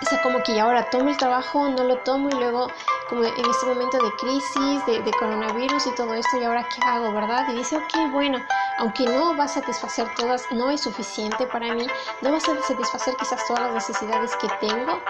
es 0.00 0.08
como 0.22 0.42
que 0.42 0.54
ya 0.54 0.64
ahora 0.64 0.88
tomo 0.88 1.10
el 1.10 1.16
trabajo, 1.16 1.68
no 1.68 1.84
lo 1.84 1.98
tomo 1.98 2.30
y 2.30 2.32
luego 2.32 2.68
como 3.10 3.24
en 3.24 3.50
este 3.50 3.66
momento 3.66 3.98
de 3.98 4.12
crisis, 4.12 4.86
de, 4.86 5.10
coronavirus 5.18 5.88
y 5.88 5.90
todo 5.96 6.14
esto, 6.14 6.40
y 6.40 6.44
ahora 6.44 6.66
qué 6.68 6.80
hago, 6.86 7.12
¿verdad? 7.12 7.44
Y 7.52 7.56
dice, 7.56 7.76
ok, 7.76 8.12
bueno, 8.12 8.38
aunque 8.78 9.04
no 9.04 9.36
va 9.36 9.44
a 9.44 9.48
satisfacer 9.48 10.06
todas, 10.14 10.46
no 10.52 10.70
es 10.70 10.80
suficiente 10.80 11.44
para 11.48 11.74
mí, 11.74 11.86
no 12.22 12.30
va 12.30 12.36
a 12.38 12.40
satisfacer 12.40 13.16
quizás 13.16 13.44
todas 13.46 13.64
las 13.64 13.74
necesidades 13.74 14.34
que 14.36 14.48
tengo, 14.60 15.00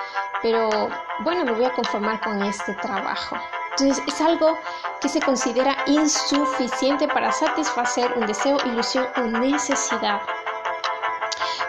pero 0.43 0.89
bueno, 1.21 1.45
me 1.45 1.53
voy 1.53 1.67
a 1.67 1.73
conformar 1.75 2.21
con 2.21 2.43
este 2.43 2.73
trabajo. 2.75 3.37
Entonces 3.81 4.05
es 4.07 4.21
algo 4.21 4.59
que 5.01 5.09
se 5.09 5.21
considera 5.21 5.75
insuficiente 5.87 7.09
para 7.09 7.33
satisfacer 7.33 8.13
un 8.15 8.27
deseo, 8.27 8.59
ilusión 8.67 9.09
o 9.17 9.21
necesidad. 9.23 10.21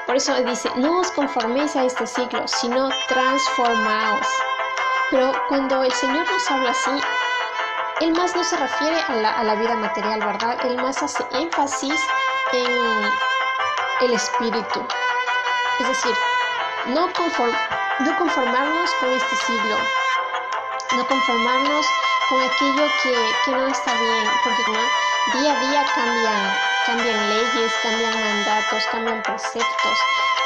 Por 0.06 0.18
eso 0.18 0.36
dice, 0.44 0.70
no 0.76 1.00
os 1.00 1.12
conforméis 1.12 1.74
a 1.78 1.86
este 1.86 2.06
siglo, 2.06 2.46
sino 2.50 2.90
transformaos. 3.08 4.28
Pero 5.10 5.32
cuando 5.48 5.84
el 5.84 5.92
Señor 5.94 6.30
nos 6.30 6.52
habla 6.52 6.72
así, 6.72 6.92
Él 8.02 8.12
más 8.12 8.36
no 8.36 8.44
se 8.44 8.58
refiere 8.58 8.98
a 9.08 9.44
la, 9.44 9.56
vida 9.56 9.76
material, 9.76 10.20
¿verdad? 10.20 10.58
Él 10.66 10.76
más 10.82 11.02
hace 11.02 11.26
énfasis 11.32 12.00
en 12.52 13.10
el 14.02 14.14
espíritu. 14.14 14.86
Es 15.80 15.88
decir, 15.88 16.16
no, 16.88 17.08
no 17.08 18.18
conformarnos 18.18 18.92
con 19.00 19.14
este 19.14 19.36
siglo, 19.38 19.78
no 20.96 21.08
conformarnos 21.08 21.86
con 22.30 22.42
aquello 22.42 22.88
que, 23.04 23.16
que 23.46 23.52
no 23.52 23.68
está 23.68 23.94
bien, 23.94 24.26
porque 24.44 24.64
día 25.40 25.54
a 25.54 25.60
día 25.60 25.86
cambian, 25.96 26.58
cambian 26.86 27.30
leyes, 27.30 27.74
cambian 27.84 28.20
mandatos, 28.20 28.84
cambian 28.92 29.22
preceptos, 29.22 29.98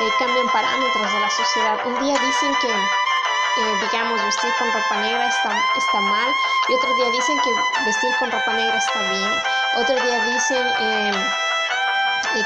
eh, 0.02 0.10
cambian 0.20 0.48
parámetros 0.50 1.14
de 1.14 1.20
la 1.20 1.30
sociedad. 1.30 1.78
Un 1.86 2.00
día 2.04 2.18
dicen 2.20 2.56
que, 2.62 2.70
eh, 2.70 3.80
digamos, 3.82 4.24
vestir 4.24 4.52
con 4.60 4.72
ropa 4.74 4.96
negra 4.98 5.28
está, 5.28 5.58
está 5.78 6.02
mal 6.02 6.30
y 6.68 6.74
otro 6.74 6.94
día 6.96 7.10
dicen 7.12 7.38
que 7.44 7.84
vestir 7.86 8.16
con 8.20 8.32
ropa 8.32 8.54
negra 8.54 8.78
está 8.78 9.02
bien. 9.10 9.42
Otro 9.78 9.96
día 9.96 10.25
dicen 10.25 10.68
eh, 10.80 11.12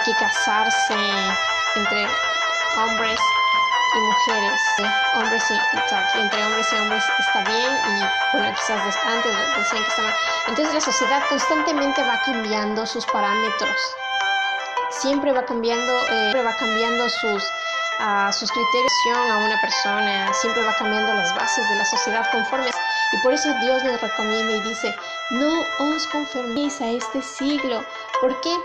que 0.05 0.13
casarse 0.13 0.95
entre 1.75 2.07
hombres 2.77 3.19
y 3.95 3.99
mujeres, 3.99 4.61
hombres 5.15 5.43
y, 5.49 6.19
entre 6.19 6.45
hombres 6.45 6.67
y 6.71 6.75
hombres 6.75 7.03
está 7.19 7.43
bien 7.43 7.71
y 7.87 8.03
bueno, 8.33 8.55
quizás 8.55 8.95
antes 9.05 9.33
decían 9.57 9.83
que 9.83 9.89
está 9.89 10.01
mal. 10.03 10.13
Entonces 10.47 10.73
la 10.73 10.81
sociedad 10.81 11.21
constantemente 11.29 12.03
va 12.03 12.21
cambiando 12.25 12.85
sus 12.85 13.05
parámetros, 13.05 13.95
siempre 14.89 15.31
va 15.31 15.43
cambiando, 15.45 15.91
eh, 16.07 16.31
siempre 16.31 16.43
va 16.43 16.55
cambiando 16.57 17.09
sus, 17.09 17.43
uh, 17.99 18.31
sus 18.31 18.51
criterios 18.51 18.93
a 19.31 19.37
una 19.37 19.59
persona, 19.61 20.33
siempre 20.33 20.63
va 20.63 20.75
cambiando 20.75 21.13
las 21.13 21.33
bases 21.35 21.67
de 21.69 21.75
la 21.75 21.85
sociedad 21.85 22.29
conforme 22.31 22.69
y 23.11 23.17
por 23.23 23.33
eso 23.33 23.51
Dios 23.61 23.83
nos 23.83 23.99
recomienda 24.01 24.53
y 24.53 24.61
dice, 24.61 24.95
no 25.31 25.51
os 25.79 26.07
conforméis 26.07 26.79
a 26.81 26.89
este 26.89 27.21
siglo. 27.21 27.83
¿Por 28.21 28.39
qué? 28.41 28.55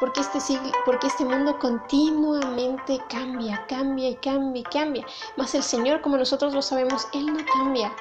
Porque 0.00 0.20
este, 0.20 0.38
porque 0.86 1.06
este 1.06 1.24
mundo 1.24 1.58
continuamente 1.58 3.00
cambia, 3.08 3.64
cambia 3.68 4.08
y 4.08 4.16
cambia 4.16 4.60
y 4.60 4.64
cambia. 4.64 5.06
Mas 5.36 5.54
el 5.54 5.62
Señor, 5.62 6.00
como 6.00 6.16
nosotros 6.16 6.54
lo 6.54 6.62
sabemos, 6.62 7.06
Él 7.12 7.26
no 7.26 7.44
cambia. 7.52 7.92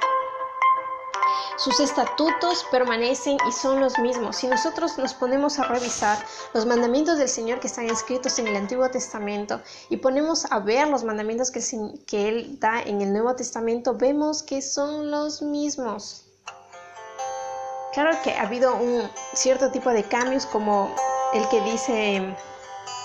Sus 1.57 1.81
estatutos 1.81 2.65
permanecen 2.71 3.37
y 3.45 3.51
son 3.51 3.81
los 3.81 3.99
mismos. 3.99 4.37
Si 4.37 4.47
nosotros 4.47 4.97
nos 4.97 5.13
ponemos 5.13 5.59
a 5.59 5.63
revisar 5.65 6.17
los 6.53 6.65
mandamientos 6.65 7.17
del 7.17 7.27
Señor 7.27 7.59
que 7.59 7.67
están 7.67 7.87
escritos 7.87 8.39
en 8.39 8.47
el 8.47 8.55
Antiguo 8.55 8.89
Testamento 8.89 9.59
y 9.89 9.97
ponemos 9.97 10.49
a 10.49 10.59
ver 10.59 10.87
los 10.87 11.03
mandamientos 11.03 11.51
que, 11.51 11.61
que 12.07 12.29
Él 12.29 12.59
da 12.61 12.81
en 12.81 13.01
el 13.01 13.11
Nuevo 13.11 13.35
Testamento, 13.35 13.95
vemos 13.95 14.41
que 14.41 14.61
son 14.61 15.11
los 15.11 15.41
mismos. 15.41 16.23
Claro 17.91 18.17
que 18.23 18.31
ha 18.31 18.43
habido 18.43 18.75
un 18.75 19.09
cierto 19.33 19.69
tipo 19.69 19.89
de 19.89 20.03
cambios 20.03 20.45
como 20.45 20.95
el 21.33 21.47
que 21.49 21.61
dice 21.61 22.35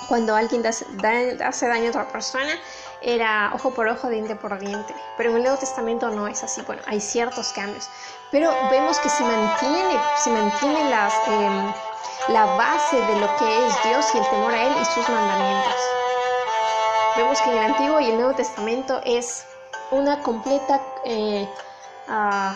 cuando 0.09 0.35
alguien 0.35 0.65
hace 0.67 1.69
daño 1.69 1.87
a 1.87 1.89
otra 1.89 2.09
persona 2.09 2.53
era 3.01 3.51
ojo 3.55 3.73
por 3.73 3.87
ojo, 3.89 4.09
diente 4.09 4.35
por 4.35 4.59
diente. 4.59 4.95
Pero 5.17 5.31
en 5.31 5.37
el 5.37 5.43
Nuevo 5.43 5.59
Testamento 5.59 6.11
no 6.11 6.27
es 6.27 6.43
así. 6.43 6.63
Bueno, 6.63 6.83
hay 6.87 7.01
ciertos 7.01 7.53
cambios. 7.53 7.89
Pero 8.31 8.51
vemos 8.71 8.99
que 8.99 9.09
se 9.09 9.23
mantiene, 9.23 10.01
se 10.17 10.31
mantiene 10.31 10.81
em, 10.81 11.73
la 12.29 12.45
base 12.57 12.97
de 12.97 13.21
lo 13.21 13.37
que 13.37 13.67
es 13.67 13.83
Dios 13.85 14.07
y 14.15 14.19
el 14.19 14.29
temor 14.31 14.53
a 14.55 14.67
Él 14.67 14.73
y 14.81 14.85
sus 14.87 15.09
mandamientos. 15.09 15.75
Vemos 17.17 17.41
que 17.43 17.51
en 17.51 17.59
el 17.59 17.65
Antiguo 17.65 18.01
y 18.01 18.11
el 18.11 18.17
Nuevo 18.17 18.35
Testamento 18.35 19.01
es 19.05 19.45
una 19.91 20.21
completa 20.23 20.81
eh, 21.05 21.49
uh, 22.09 22.55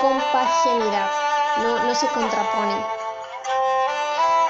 compaginidad. 0.00 1.10
No, 1.62 1.84
no 1.84 1.94
se 1.94 2.06
contraponen 2.08 2.99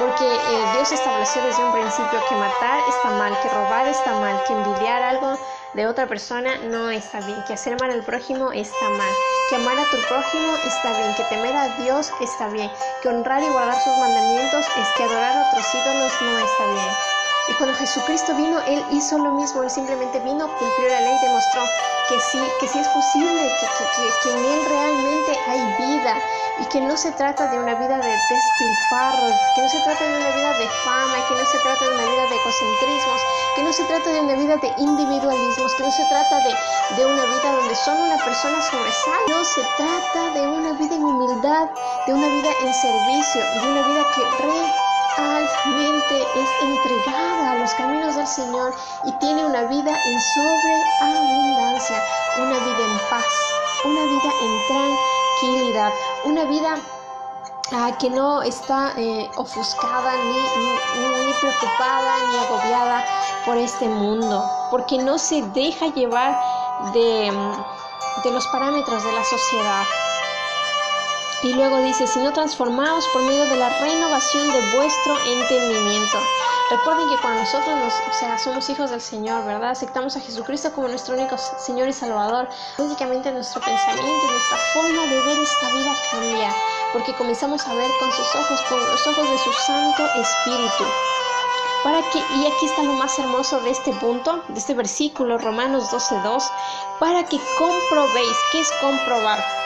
porque 0.00 0.24
eh, 0.24 0.72
Dios 0.72 0.90
estableció 0.92 1.42
desde 1.42 1.62
un 1.62 1.72
principio 1.72 2.18
que 2.26 2.34
matar 2.34 2.80
está 2.88 3.10
mal, 3.10 3.38
que 3.42 3.50
robar 3.50 3.86
está 3.86 4.14
mal, 4.14 4.42
que 4.46 4.54
envidiar 4.54 5.02
algo 5.02 5.38
de 5.74 5.86
otra 5.86 6.06
persona 6.06 6.56
no 6.56 6.88
está 6.88 7.20
bien, 7.20 7.44
que 7.46 7.52
hacer 7.52 7.78
mal 7.78 7.90
al 7.90 8.02
prójimo 8.02 8.50
está 8.50 8.88
mal, 8.88 9.12
que 9.50 9.56
amar 9.56 9.78
a 9.78 9.84
tu 9.90 9.98
prójimo 10.08 10.56
está 10.66 10.96
bien, 10.96 11.14
que 11.16 11.24
temer 11.24 11.54
a 11.54 11.68
Dios 11.82 12.10
está 12.22 12.48
bien, 12.48 12.70
que 13.02 13.10
honrar 13.10 13.42
y 13.42 13.48
guardar 13.50 13.78
sus 13.78 13.96
mandamientos 13.98 14.64
es 14.78 14.88
que 14.96 15.04
adorar 15.04 15.36
a 15.36 15.48
otros 15.48 15.66
ídolos 15.74 16.12
no 16.22 16.38
está 16.38 16.66
bien. 16.72 17.19
Y 17.50 17.54
cuando 17.54 17.76
Jesucristo 17.76 18.32
vino, 18.36 18.60
Él 18.60 18.80
hizo 18.92 19.18
lo 19.18 19.32
mismo, 19.32 19.64
Él 19.64 19.70
simplemente 19.70 20.20
vino, 20.20 20.46
cumplió 20.56 20.88
la 20.88 21.00
ley, 21.00 21.18
demostró 21.20 21.62
que 22.08 22.20
sí, 22.20 22.38
que 22.60 22.68
sí 22.68 22.78
es 22.78 22.88
posible, 22.88 23.42
que, 24.22 24.30
en 24.30 24.44
Él 24.44 24.64
realmente 24.66 25.36
hay 25.48 25.60
vida, 25.76 26.14
y 26.60 26.64
que 26.66 26.80
no 26.80 26.96
se 26.96 27.10
trata 27.12 27.48
de 27.48 27.58
una 27.58 27.74
vida 27.74 27.98
de 27.98 28.08
despilfarros, 28.28 29.34
que 29.56 29.62
no 29.62 29.68
se 29.68 29.80
trata 29.80 30.04
de 30.04 30.16
una 30.16 30.30
vida 30.30 30.58
de 30.58 30.68
fama, 30.84 31.26
que 31.26 31.34
no 31.34 31.44
se 31.44 31.58
trata 31.58 31.84
de 31.88 31.94
una 31.94 32.04
vida 32.04 32.26
de 32.28 32.36
egocentrismos, 32.36 33.20
que 33.56 33.62
no 33.64 33.72
se 33.72 33.84
trata 33.84 34.10
de 34.10 34.20
una 34.20 34.34
vida 34.34 34.56
de 34.56 34.74
individualismos, 34.78 35.74
que 35.74 35.82
no 35.82 35.90
se 35.90 36.04
trata 36.04 36.38
de, 36.38 36.54
de 36.96 37.06
una 37.06 37.24
vida 37.24 37.52
donde 37.52 37.74
solo 37.74 38.04
una 38.04 38.24
persona 38.24 38.62
sobresale, 38.62 39.26
no 39.28 39.44
se 39.44 39.62
trata 39.76 40.30
de 40.34 40.46
una 40.46 40.72
vida 40.74 40.94
en 40.94 41.04
humildad, 41.04 41.68
de 42.06 42.14
una 42.14 42.28
vida 42.28 42.50
en 42.62 42.74
servicio, 42.74 43.42
de 43.60 43.68
una 43.72 43.88
vida 43.88 44.06
que 44.14 44.22
es 45.18 46.50
entregada 46.62 47.52
a 47.52 47.54
los 47.56 47.74
caminos 47.74 48.16
del 48.16 48.26
Señor 48.26 48.74
y 49.04 49.12
tiene 49.18 49.44
una 49.44 49.64
vida 49.64 49.96
en 50.06 50.20
sobreabundancia, 50.20 52.02
una 52.38 52.58
vida 52.58 52.84
en 52.84 52.98
paz, 53.10 53.24
una 53.84 54.02
vida 54.04 54.32
en 54.42 54.66
tranquilidad 54.68 55.10
una 56.24 56.44
vida 56.44 56.74
ah, 57.72 57.96
que 57.98 58.10
no 58.10 58.42
está 58.42 58.92
eh, 58.98 59.30
ofuscada 59.36 60.16
ni, 60.16 60.36
ni, 61.24 61.32
preocupada 61.40 62.14
ni 62.30 62.38
agobiada 62.38 63.04
por 63.46 63.56
este 63.56 63.88
mundo, 63.88 64.44
porque 64.70 64.98
no 64.98 65.18
se 65.18 65.40
deja 65.54 65.86
llevar 65.86 66.38
de, 66.92 67.32
de 68.22 68.30
los 68.30 68.46
parámetros 68.48 69.02
de 69.02 69.12
la 69.12 69.24
sociedad. 69.24 69.84
Y 71.42 71.54
luego 71.54 71.78
dice, 71.78 72.06
sino 72.06 72.32
transformados 72.32 73.06
por 73.08 73.22
medio 73.22 73.46
de 73.46 73.56
la 73.56 73.70
renovación 73.70 74.52
de 74.52 74.76
vuestro 74.76 75.16
entendimiento. 75.24 76.18
Recuerden 76.70 77.08
que 77.08 77.16
cuando 77.16 77.40
nosotros 77.40 77.76
nos, 77.78 77.94
o 77.94 78.12
sea, 78.12 78.38
somos 78.38 78.68
hijos 78.68 78.90
del 78.90 79.00
Señor, 79.00 79.44
¿verdad? 79.46 79.70
Aceptamos 79.70 80.16
a 80.16 80.20
Jesucristo 80.20 80.70
como 80.72 80.88
nuestro 80.88 81.14
único 81.14 81.36
Señor 81.38 81.88
y 81.88 81.94
Salvador. 81.94 82.46
Básicamente 82.76 83.32
nuestro 83.32 83.62
pensamiento 83.62 84.26
y 84.26 84.30
nuestra 84.30 84.58
forma 84.74 85.02
de 85.06 85.20
ver 85.22 85.38
esta 85.38 85.70
vida 85.70 85.96
cambia, 86.10 86.54
porque 86.92 87.14
comenzamos 87.14 87.66
a 87.66 87.74
ver 87.74 87.90
con 87.98 88.12
sus 88.12 88.34
ojos, 88.34 88.60
con 88.68 88.78
los 88.78 89.06
ojos 89.06 89.30
de 89.30 89.38
su 89.38 89.52
Santo 89.52 90.04
Espíritu. 90.14 90.84
Para 91.82 92.02
que, 92.10 92.18
y 92.18 92.46
aquí 92.46 92.66
está 92.66 92.82
lo 92.82 92.92
más 92.92 93.18
hermoso 93.18 93.58
de 93.60 93.70
este 93.70 93.92
punto, 93.94 94.44
de 94.48 94.58
este 94.58 94.74
versículo, 94.74 95.38
Romanos 95.38 95.90
12.2, 95.90 96.44
para 96.98 97.24
que 97.24 97.40
comprobéis, 97.58 98.36
¿qué 98.52 98.60
es 98.60 98.70
comprobar? 98.82 99.59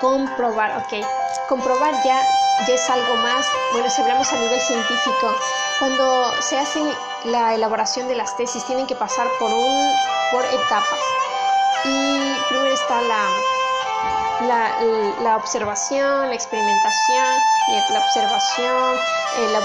Comprobar, 0.00 0.76
ok. 0.78 1.04
Comprobar 1.48 1.94
ya, 2.04 2.22
ya 2.66 2.74
es 2.74 2.90
algo 2.90 3.16
más, 3.16 3.46
bueno, 3.72 3.88
si 3.88 4.02
hablamos 4.02 4.30
a 4.32 4.36
nivel 4.36 4.60
científico, 4.60 5.34
cuando 5.78 6.32
se 6.42 6.58
hace 6.58 6.82
la 7.24 7.54
elaboración 7.54 8.08
de 8.08 8.14
las 8.14 8.36
tesis 8.36 8.64
tienen 8.64 8.86
que 8.86 8.94
pasar 8.94 9.26
por 9.38 9.52
un 9.52 9.94
por 10.32 10.44
etapas 10.44 11.00
y 11.84 12.34
primero 12.48 12.74
está 12.74 13.00
la 13.02 13.28
la, 14.44 15.36
observación, 15.36 16.28
la 16.28 16.34
experimentación, 16.34 17.24
la 17.90 17.98
observación, 18.00 18.96
eh, 19.38 19.48
la, 19.52 19.58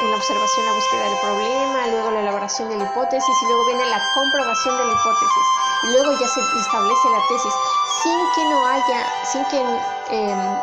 en 0.00 0.10
la 0.10 0.16
observación 0.16 0.66
la 0.66 0.72
búsqueda 0.72 1.04
del 1.04 1.18
problema, 1.18 1.86
luego 1.88 2.10
la 2.10 2.20
elaboración 2.20 2.68
de 2.68 2.76
la 2.76 2.84
hipótesis 2.84 3.42
y 3.42 3.46
luego 3.46 3.66
viene 3.66 3.86
la 3.86 4.00
comprobación 4.14 4.78
de 4.78 4.84
la 4.84 4.92
hipótesis 4.92 5.46
y 5.82 5.86
luego 5.88 6.12
ya 6.12 6.28
se 6.28 6.40
establece 6.40 7.08
la 7.10 7.22
tesis 7.28 7.52
sin 8.02 8.18
que 8.34 8.44
no 8.44 8.66
haya, 8.66 9.06
sin 9.24 9.44
que 9.46 9.60
em, 10.10 10.58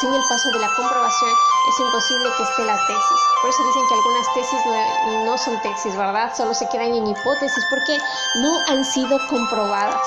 sin 0.00 0.14
el 0.14 0.22
paso 0.28 0.50
de 0.50 0.58
la 0.60 0.68
comprobación 0.76 1.30
es 1.68 1.80
imposible 1.80 2.30
que 2.36 2.42
esté 2.42 2.64
la 2.64 2.86
tesis. 2.86 3.20
Por 3.40 3.50
eso 3.50 3.64
dicen 3.64 3.82
que 3.88 3.94
algunas 3.94 4.34
tesis 4.34 4.60
no, 5.24 5.38
son 5.38 5.60
tesis, 5.62 5.96
¿verdad? 5.96 6.34
Solo 6.36 6.54
se 6.54 6.68
quedan 6.68 6.94
en 6.94 7.06
hipótesis 7.06 7.64
porque 7.70 7.98
no 8.42 8.58
han 8.68 8.84
sido 8.84 9.18
comprobadas. 9.28 10.06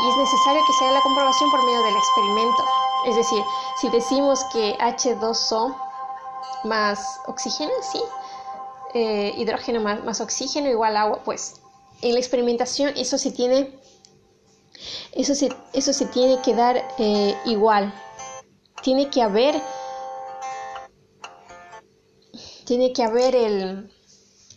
Y 0.00 0.08
es 0.08 0.16
necesario 0.16 0.62
que 0.66 0.72
se 0.72 0.84
haga 0.84 0.94
la 0.94 1.02
comprobación 1.02 1.50
por 1.50 1.64
medio 1.64 1.82
del 1.82 1.96
experimento. 1.96 2.64
Es 3.06 3.16
decir, 3.16 3.44
si 3.76 3.88
decimos 3.90 4.44
que 4.52 4.76
H2O 4.78 5.76
más 6.64 7.20
oxígeno, 7.26 7.72
sí, 7.82 8.02
eh, 8.94 9.34
hidrógeno 9.36 9.80
más, 9.80 10.20
oxígeno 10.20 10.68
igual 10.68 10.96
agua, 10.96 11.20
pues 11.24 11.60
en 12.02 12.14
la 12.14 12.18
experimentación 12.18 12.92
eso 12.96 13.18
se 13.18 13.30
tiene, 13.30 13.78
eso 15.12 15.34
se, 15.34 15.48
eso 15.72 15.92
se 15.92 16.06
tiene 16.06 16.40
que 16.42 16.54
dar 16.54 16.76
eh, 16.98 17.36
igual, 17.44 17.92
tiene 18.82 19.10
que 19.10 19.22
haber 19.22 19.60
tiene 22.64 22.92
que 22.92 23.02
haber 23.02 23.34
el, 23.36 23.92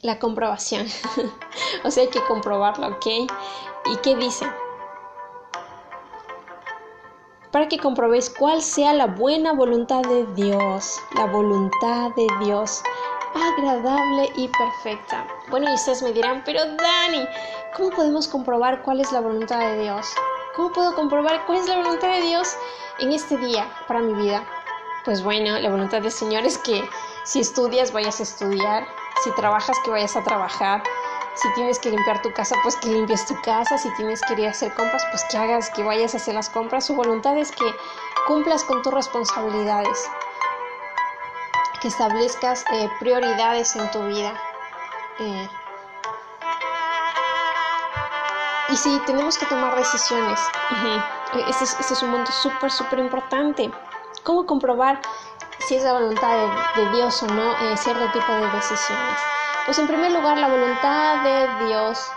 la 0.02 0.20
comprobación. 0.20 0.88
O 1.84 1.92
sea 1.92 2.04
hay 2.04 2.10
que 2.10 2.24
comprobarlo 2.24 2.88
ok. 2.88 3.06
Y 3.06 3.98
qué 4.02 4.16
dice 4.16 4.46
para 7.52 7.68
que 7.68 7.80
comprobéis 7.80 8.30
cuál 8.30 8.62
sea 8.62 8.94
la 8.94 9.08
buena 9.08 9.54
voluntad 9.54 10.02
de 10.04 10.26
Dios, 10.36 11.00
la 11.16 11.26
voluntad 11.26 12.12
de 12.16 12.28
Dios, 12.46 12.84
agradable 13.36 14.32
y 14.36 14.48
perfecta. 14.50 15.28
Bueno, 15.50 15.70
y 15.70 15.74
ustedes 15.74 16.04
me 16.04 16.14
dirán, 16.14 16.44
pero 16.46 16.62
Dani, 16.66 17.28
¿cómo 17.76 17.90
podemos 17.92 18.28
comprobar 18.28 18.82
cuál 18.84 19.02
es 19.02 19.12
la 19.12 19.22
voluntad 19.22 19.60
de 19.60 19.82
Dios? 19.82 20.08
¿Cómo 20.56 20.72
puedo 20.72 20.96
comprobar 20.96 21.46
cuál 21.46 21.60
es 21.60 21.68
la 21.68 21.78
voluntad 21.78 22.10
de 22.10 22.22
Dios 22.22 22.56
en 23.00 23.12
este 23.12 23.38
día 23.38 23.70
para 23.88 24.02
mi 24.02 24.14
vida? 24.14 24.44
Pues 25.06 25.24
bueno, 25.24 25.58
la 25.60 25.70
voluntad 25.70 26.02
del 26.02 26.12
Señor 26.12 26.46
es 26.46 26.58
que 26.58 26.84
si 27.24 27.40
estudias, 27.40 27.92
vayas 27.92 28.20
a 28.20 28.24
estudiar, 28.24 28.88
si 29.24 29.32
trabajas, 29.36 29.78
que 29.84 29.92
vayas 29.92 30.16
a 30.16 30.24
trabajar, 30.24 30.84
si 31.38 31.54
tienes 31.54 31.78
que 31.78 31.92
limpiar 31.92 32.20
tu 32.24 32.34
casa, 32.34 32.56
pues 32.64 32.76
que 32.78 32.88
limpies 32.90 33.24
tu 33.28 33.40
casa. 33.42 33.78
Si 33.78 33.94
tienes 33.96 34.22
que 34.22 34.34
ir 34.34 34.48
a 34.48 34.50
hacer 34.50 34.74
compras, 34.74 35.06
pues 35.12 35.24
que 35.30 35.38
hagas, 35.38 35.70
que 35.70 35.84
vayas 35.84 36.16
a 36.16 36.18
hacer 36.18 36.34
las 36.34 36.50
compras. 36.50 36.88
Su 36.88 36.96
voluntad 36.96 37.38
es 37.38 37.52
que 37.52 37.66
cumplas 38.26 38.64
con 38.64 38.82
tus 38.82 38.92
responsabilidades. 38.92 40.10
Que 41.82 41.90
establezcas 41.90 42.66
eh, 42.74 42.90
prioridades 43.00 43.76
en 43.76 43.90
tu 43.92 44.04
vida. 44.06 44.34
Eh, 45.20 45.50
y 48.70 48.76
si 48.76 49.00
tenemos 49.06 49.38
que 49.38 49.46
tomar 49.46 49.76
decisiones, 49.76 50.40
este, 51.38 51.50
es, 51.50 51.62
este, 51.62 51.94
es, 51.94 52.02
un 52.04 52.12
punto 52.12 52.32
súper, 52.32 52.72
súper 52.72 53.00
importante. 53.00 53.72
¿Cómo 54.24 54.46
comprobar 54.46 55.00
si 55.68 55.76
es 55.76 55.84
la 55.84 55.94
voluntad 55.94 56.36
de, 56.76 56.90
Dios 56.92 57.24
o 57.24 57.28
no 57.28 57.52
eh, 57.54 57.78
cierto 57.78 58.12
tipo 58.12 58.32
de 58.32 58.50
decisiones? 58.52 59.20
Pues 59.66 59.80
en 59.80 59.88
primer 59.88 60.12
lugar, 60.12 60.38
la 60.38 60.48
voluntad 60.48 61.24
de 61.24 61.66
Dios, 61.68 62.12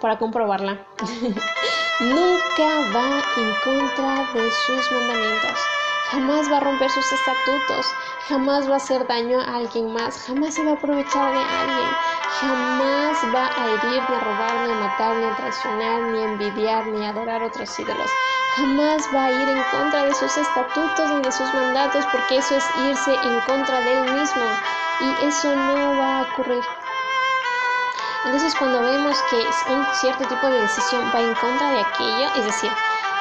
para 0.00 0.18
comprobarla, 0.18 0.78
nunca 2.00 2.68
va 2.94 3.22
en 3.36 3.54
contra 3.64 4.32
de 4.34 4.50
sus 4.50 4.92
mandamientos. 4.92 5.58
Jamás 6.12 6.52
va 6.52 6.58
a 6.58 6.60
romper 6.60 6.90
sus 6.90 7.10
estatutos, 7.10 7.86
jamás 8.28 8.68
va 8.68 8.74
a 8.74 8.76
hacer 8.76 9.06
daño 9.06 9.40
a 9.40 9.56
alguien 9.56 9.94
más, 9.94 10.26
jamás 10.26 10.52
se 10.52 10.62
va 10.62 10.72
a 10.72 10.74
aprovechar 10.74 11.32
de 11.32 11.38
alguien, 11.40 11.90
jamás 12.38 13.16
va 13.34 13.46
a 13.46 13.66
herir, 13.70 14.02
ni 14.10 14.16
a 14.16 14.20
robar, 14.20 14.54
ni 14.66 14.72
a 14.72 14.76
matar, 14.76 15.16
ni 15.16 15.24
a 15.24 15.36
traicionar, 15.36 16.02
ni 16.02 16.18
a 16.18 16.24
envidiar, 16.24 16.86
ni 16.88 17.06
a 17.06 17.08
adorar 17.08 17.42
otros 17.42 17.78
ídolos. 17.78 18.10
Jamás 18.56 19.08
va 19.14 19.24
a 19.24 19.32
ir 19.32 19.48
en 19.48 19.62
contra 19.70 20.04
de 20.04 20.14
sus 20.14 20.36
estatutos 20.36 21.10
ni 21.12 21.22
de 21.22 21.32
sus 21.32 21.54
mandatos, 21.54 22.04
porque 22.12 22.36
eso 22.36 22.56
es 22.56 22.64
irse 22.90 23.14
en 23.14 23.40
contra 23.46 23.80
de 23.80 23.92
él 23.94 24.12
mismo 24.12 24.44
y 25.00 25.24
eso 25.24 25.56
no 25.56 25.96
va 25.96 26.18
a 26.18 26.22
ocurrir. 26.24 26.62
Entonces 28.26 28.54
cuando 28.58 28.82
vemos 28.82 29.16
que 29.30 29.72
un 29.72 29.86
cierto 29.94 30.28
tipo 30.28 30.46
de 30.46 30.60
decisión 30.60 31.10
va 31.14 31.20
en 31.20 31.34
contra 31.36 31.70
de 31.70 31.80
aquello, 31.80 32.28
es 32.36 32.44
decir, 32.44 32.70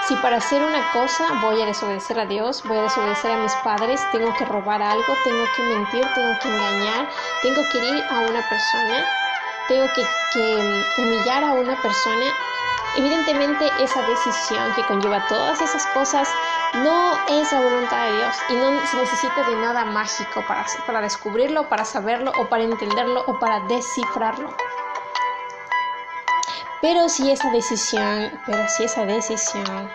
si 0.08 0.16
para 0.16 0.38
hacer 0.38 0.64
una 0.64 0.92
cosa 0.92 1.40
voy 1.42 1.62
a 1.62 1.66
desobedecer 1.66 2.20
a 2.20 2.26
Dios, 2.26 2.64
voy 2.64 2.78
a 2.78 2.84
desobedecer 2.84 3.32
a 3.32 3.38
mis 3.38 3.54
padres, 3.64 4.02
tengo 4.12 4.34
que 4.36 4.46
robar 4.46 4.82
algo, 4.82 5.16
tengo 5.24 5.46
que 5.56 5.62
mentir, 5.64 6.06
tengo 6.16 6.40
que 6.40 6.48
engañar, 6.48 7.10
tengo 7.44 7.62
que 7.72 7.78
ir 7.78 8.04
a 8.10 8.20
una 8.22 8.42
persona, 8.50 9.06
tengo 9.68 9.88
que, 9.94 10.04
humillar 10.98 11.44
a 11.44 11.54
una 11.54 11.80
persona, 11.82 12.26
evidentemente 12.96 13.70
esa 13.80 14.02
decisión 14.08 14.74
que 14.76 14.86
conlleva 14.88 15.26
todas 15.28 15.62
esas 15.62 15.86
cosas 15.88 16.28
no 16.74 17.14
es 17.28 17.52
la 17.52 17.62
voluntad 17.62 18.06
de 18.06 18.16
Dios 18.18 18.36
y 18.50 18.54
no 18.56 18.88
se 18.88 18.98
necesita 18.98 19.44
de 19.44 19.56
nada 19.58 19.86
mágico 19.86 20.44
para, 20.48 20.66
para 20.88 21.02
descubrirlo, 21.02 21.70
para 21.70 21.86
saberlo 21.86 22.32
o 22.38 22.50
para 22.50 22.64
entenderlo 22.64 23.24
o 23.28 23.38
para 23.40 23.60
descifrarlo. 23.68 24.56
Pero 26.82 27.10
si 27.10 27.32
esa 27.32 27.50
decisión, 27.52 28.32
pero 28.46 28.68
si 28.68 28.84
esa 28.84 29.06
decisión 29.06 29.90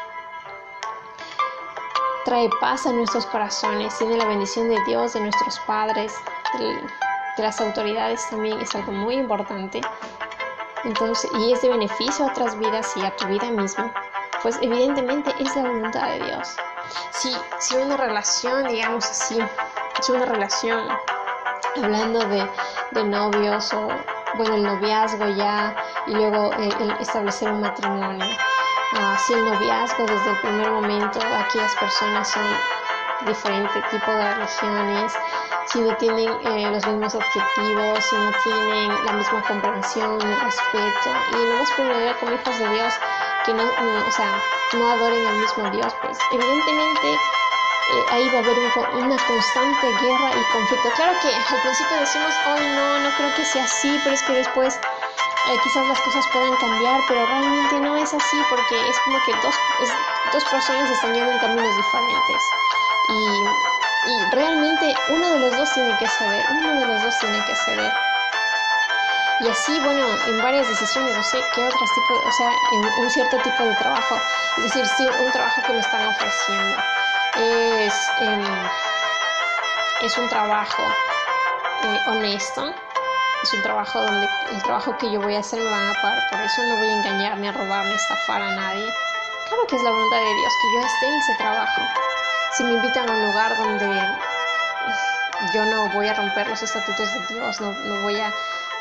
trae 2.25 2.49
paz 2.61 2.87
a 2.87 2.93
nuestros 2.93 3.27
corazones, 3.27 3.97
tiene 3.99 4.17
la 4.17 4.27
bendición 4.27 4.69
de 4.69 4.83
Dios, 4.85 5.13
de 5.15 5.21
nuestros 5.21 5.59
padres, 5.61 6.15
de, 6.59 6.81
las 7.39 7.61
autoridades 7.61 8.29
también 8.31 8.61
es 8.61 8.75
algo 8.75 8.93
muy 8.93 9.17
importante. 9.17 9.81
Entonces, 10.85 11.31
y 11.39 11.53
es 11.53 11.63
de 11.63 11.69
beneficio 11.69 12.25
a 12.25 12.29
otras 12.29 12.59
vidas 12.59 12.97
y 12.97 13.05
a 13.05 13.15
tu 13.17 13.27
vida 13.27 13.51
misma 13.51 13.93
pues 14.47 14.59
evidentemente 14.63 15.35
es 15.41 15.57
la 15.57 15.63
voluntad 15.63 16.09
de 16.09 16.25
Dios. 16.25 16.57
Si, 17.11 17.37
si 17.59 17.75
una 17.75 17.97
relación, 17.97 18.69
digamos 18.69 19.05
así, 19.05 19.39
si 20.01 20.13
una 20.13 20.25
relación, 20.25 20.87
hablando 21.83 22.21
de, 22.21 22.49
de 22.93 23.05
novios 23.05 23.73
o, 23.73 23.89
bueno, 24.37 24.55
el 24.55 24.63
noviazgo 24.63 25.29
ya 25.31 25.75
y 26.07 26.13
luego 26.13 26.53
el, 26.55 26.91
establecer 27.01 27.51
un 27.51 27.61
matrimonio, 27.61 28.25
uh, 28.25 29.19
si 29.19 29.35
el 29.35 29.45
noviazgo 29.45 30.05
desde 30.05 30.31
el 30.31 30.41
primer 30.41 30.71
momento, 30.71 31.21
aquí 31.39 31.59
las 31.59 31.75
personas 31.77 32.29
son 32.31 32.45
diferentes 33.27 33.91
tipos 33.91 34.15
de 34.15 34.35
religiones, 34.35 35.13
si 35.67 35.81
no 35.81 35.97
tienen 35.97 36.29
eh, 36.29 36.71
los 36.71 36.87
mismos 36.87 37.15
objetivos, 37.15 38.05
si 38.05 38.17
no 38.17 38.31
tienen 38.45 39.05
la 39.05 39.13
misma 39.13 39.43
comprensión, 39.43 40.21
el 40.21 40.41
respeto, 40.41 41.11
y 41.33 41.37
no 41.37 41.59
más 41.59 41.73
primero 41.73 42.19
como 42.21 42.33
hijos 42.33 42.59
de 42.59 42.69
Dios, 42.71 42.95
que 43.45 43.55
no, 43.55 43.65
o 43.65 44.13
sea, 44.13 44.41
no 44.75 44.91
adoren 44.91 45.27
al 45.27 45.37
mismo 45.39 45.71
Dios, 45.71 45.95
pues 46.03 46.19
evidentemente 46.33 47.19
eh, 47.89 48.05
ahí 48.11 48.29
va 48.29 48.39
a 48.39 48.43
haber 48.43 48.59
una 48.95 49.17
constante 49.17 49.87
guerra 50.01 50.31
y 50.35 50.53
conflicto. 50.53 50.91
Claro 50.97 51.13
que 51.23 51.29
al 51.29 51.61
principio 51.63 51.97
decimos, 52.01 52.35
oh 52.47 52.61
no, 52.61 52.99
no 52.99 53.11
creo 53.17 53.35
que 53.35 53.45
sea 53.45 53.65
así, 53.65 54.01
pero 54.03 54.15
es 54.15 54.23
que 54.23 54.33
después 54.33 54.79
eh, 55.49 55.59
quizás 55.63 55.87
las 55.87 56.01
cosas 56.01 56.25
puedan 56.33 56.55
cambiar, 56.57 57.01
pero 57.09 57.27
realmente 57.27 57.81
no 57.81 57.97
es 57.97 58.13
así 58.13 58.37
porque 58.51 58.89
es 58.89 58.99
como 59.05 59.19
que 59.25 59.33
dos, 59.43 59.55
dos 60.33 60.45
personas 60.45 60.91
están 60.91 61.15
yendo 61.15 61.31
en 61.31 61.39
caminos 61.39 61.77
diferentes. 61.77 62.43
Y, 63.09 64.11
y 64.11 64.31
realmente 64.33 64.95
uno 65.09 65.31
de 65.31 65.39
los 65.39 65.57
dos 65.57 65.73
tiene 65.73 65.97
que 65.99 66.09
ceder, 66.09 66.45
uno 66.51 66.81
de 66.81 66.87
los 66.87 67.03
dos 67.03 67.19
tiene 67.21 67.45
que 67.45 67.55
ceder. 67.55 67.93
Y 69.39 69.49
así, 69.49 69.79
bueno, 69.81 70.07
en 70.27 70.43
varias 70.43 70.67
decisiones, 70.67 71.15
no 71.15 71.23
sé 71.23 71.39
qué 71.55 71.63
otros 71.63 71.91
tipos, 71.95 72.25
o 72.25 72.33
sea, 72.33 72.51
en 72.73 73.05
un 73.05 73.11
cierto 73.11 73.37
tipo 73.43 73.65
de 73.65 73.75
trabajo, 73.75 74.17
es 74.57 74.65
decir, 74.65 74.87
si 74.97 75.07
un 75.07 75.31
trabajo 75.31 75.63
que 75.63 75.73
me 75.75 75.81
están 75.81 76.07
ofreciendo 76.07 76.79
es, 77.37 77.95
em, 78.21 78.45
es 80.01 80.17
un 80.17 80.29
trabajo 80.29 80.83
eh, 81.83 82.01
honesto, 82.07 82.75
es 83.43 83.55
un 83.55 83.63
trabajo 83.63 84.03
donde 84.03 84.29
el 84.51 84.63
trabajo 84.63 84.97
que 84.99 85.11
yo 85.11 85.21
voy 85.21 85.35
a 85.35 85.41
hacer 85.41 85.61
me 85.61 85.71
van 85.71 85.89
a 85.89 86.03
pagar, 86.03 86.19
por 86.31 86.41
eso 86.41 86.63
no 86.65 86.77
voy 86.77 86.89
a 86.89 86.93
engañar, 86.93 87.39
ni 87.39 87.49
a 87.49 87.53
robar, 87.53 87.87
a 87.87 87.95
estafar 87.95 88.43
a 88.43 88.51
nadie. 88.57 88.93
Claro 89.49 89.67
que 89.69 89.77
es 89.77 89.83
la 89.83 89.91
voluntad 89.91 90.19
de 90.19 90.35
Dios 90.35 90.53
que 90.61 90.75
yo 90.75 90.87
esté 90.87 91.07
en 91.07 91.15
ese 91.15 91.35
trabajo. 91.39 91.83
Si 92.57 92.65
me 92.65 92.73
invitan 92.73 93.09
a 93.09 93.13
un 93.13 93.27
lugar 93.27 93.57
donde 93.57 94.09
yo 95.55 95.65
no 95.67 95.89
voy 95.91 96.09
a 96.09 96.15
romper 96.15 96.49
los 96.49 96.63
estatutos 96.63 97.07
de 97.13 97.35
Dios, 97.35 97.61
no, 97.61 97.73
no 97.73 98.03
voy 98.03 98.19
a 98.21 98.33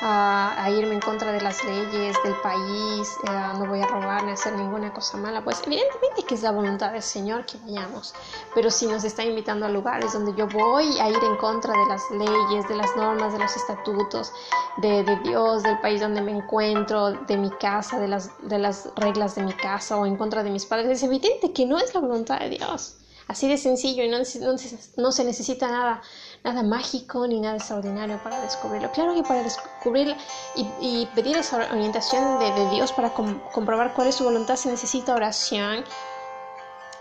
a, 0.01 0.69
irme 0.69 0.95
en 0.95 0.99
contra 0.99 1.31
de 1.31 1.41
las 1.41 1.63
leyes 1.63 2.15
del 2.23 2.35
país, 2.41 3.09
eh, 3.23 3.53
no 3.57 3.65
voy 3.65 3.81
a 3.81 3.87
robar 3.87 4.23
ni 4.23 4.31
a 4.31 4.33
hacer 4.33 4.53
ninguna 4.53 4.93
cosa 4.93 5.17
mala, 5.17 5.43
pues 5.43 5.61
evidentemente 5.65 6.23
que 6.23 6.35
es 6.35 6.43
la 6.43 6.51
voluntad 6.51 6.91
del 6.91 7.01
Señor 7.01 7.45
que 7.45 7.57
vayamos, 7.59 8.13
pero 8.53 8.69
si 8.71 8.87
nos 8.87 9.03
está 9.03 9.23
invitando 9.23 9.65
a 9.65 9.69
lugares 9.69 10.13
donde 10.13 10.33
yo 10.35 10.47
voy 10.47 10.99
a 10.99 11.09
ir 11.09 11.23
en 11.23 11.37
contra 11.37 11.73
de 11.73 11.85
las 11.87 12.09
leyes, 12.11 12.67
de 12.67 12.75
las 12.75 12.95
normas, 12.95 13.33
de 13.33 13.39
los 13.39 13.55
estatutos, 13.55 14.31
de, 14.77 15.03
de 15.03 15.15
Dios, 15.17 15.63
del 15.63 15.79
país 15.79 16.01
donde 16.01 16.21
me 16.21 16.31
encuentro, 16.31 17.11
de 17.11 17.37
mi 17.37 17.49
casa, 17.51 17.99
de 17.99 18.07
las, 18.07 18.31
de 18.41 18.59
las 18.59 18.89
reglas 18.95 19.35
de 19.35 19.43
mi 19.43 19.53
casa 19.53 19.97
o 19.97 20.05
en 20.05 20.17
contra 20.17 20.43
de 20.43 20.49
mis 20.49 20.65
padres, 20.65 20.89
es 20.89 21.03
evidente 21.03 21.53
que 21.53 21.65
no 21.65 21.77
es 21.77 21.93
la 21.93 22.01
voluntad 22.01 22.39
de 22.39 22.49
Dios. 22.49 22.97
Así 23.27 23.47
de 23.47 23.57
sencillo 23.57 24.03
y 24.03 24.09
no, 24.09 24.19
no, 24.19 24.55
no 24.97 25.11
se 25.11 25.23
necesita 25.23 25.67
nada 25.67 26.01
nada 26.45 26.61
mágico 26.61 27.25
ni 27.27 27.41
nada 27.41 27.57
extraordinario 27.57 28.19
para 28.23 28.39
descubrirlo. 28.39 28.91
Claro 28.91 29.15
que 29.15 29.23
para 29.23 29.41
descubrir 29.41 30.15
y, 30.55 31.07
pedir 31.15 31.35
esa 31.37 31.57
orientación 31.57 32.39
de, 32.39 32.69
Dios 32.69 32.93
para 32.93 33.09
comprobar 33.09 33.93
cuál 33.93 34.07
es 34.07 34.15
su 34.15 34.23
voluntad 34.23 34.55
se 34.55 34.69
necesita 34.69 35.15
oración 35.15 35.83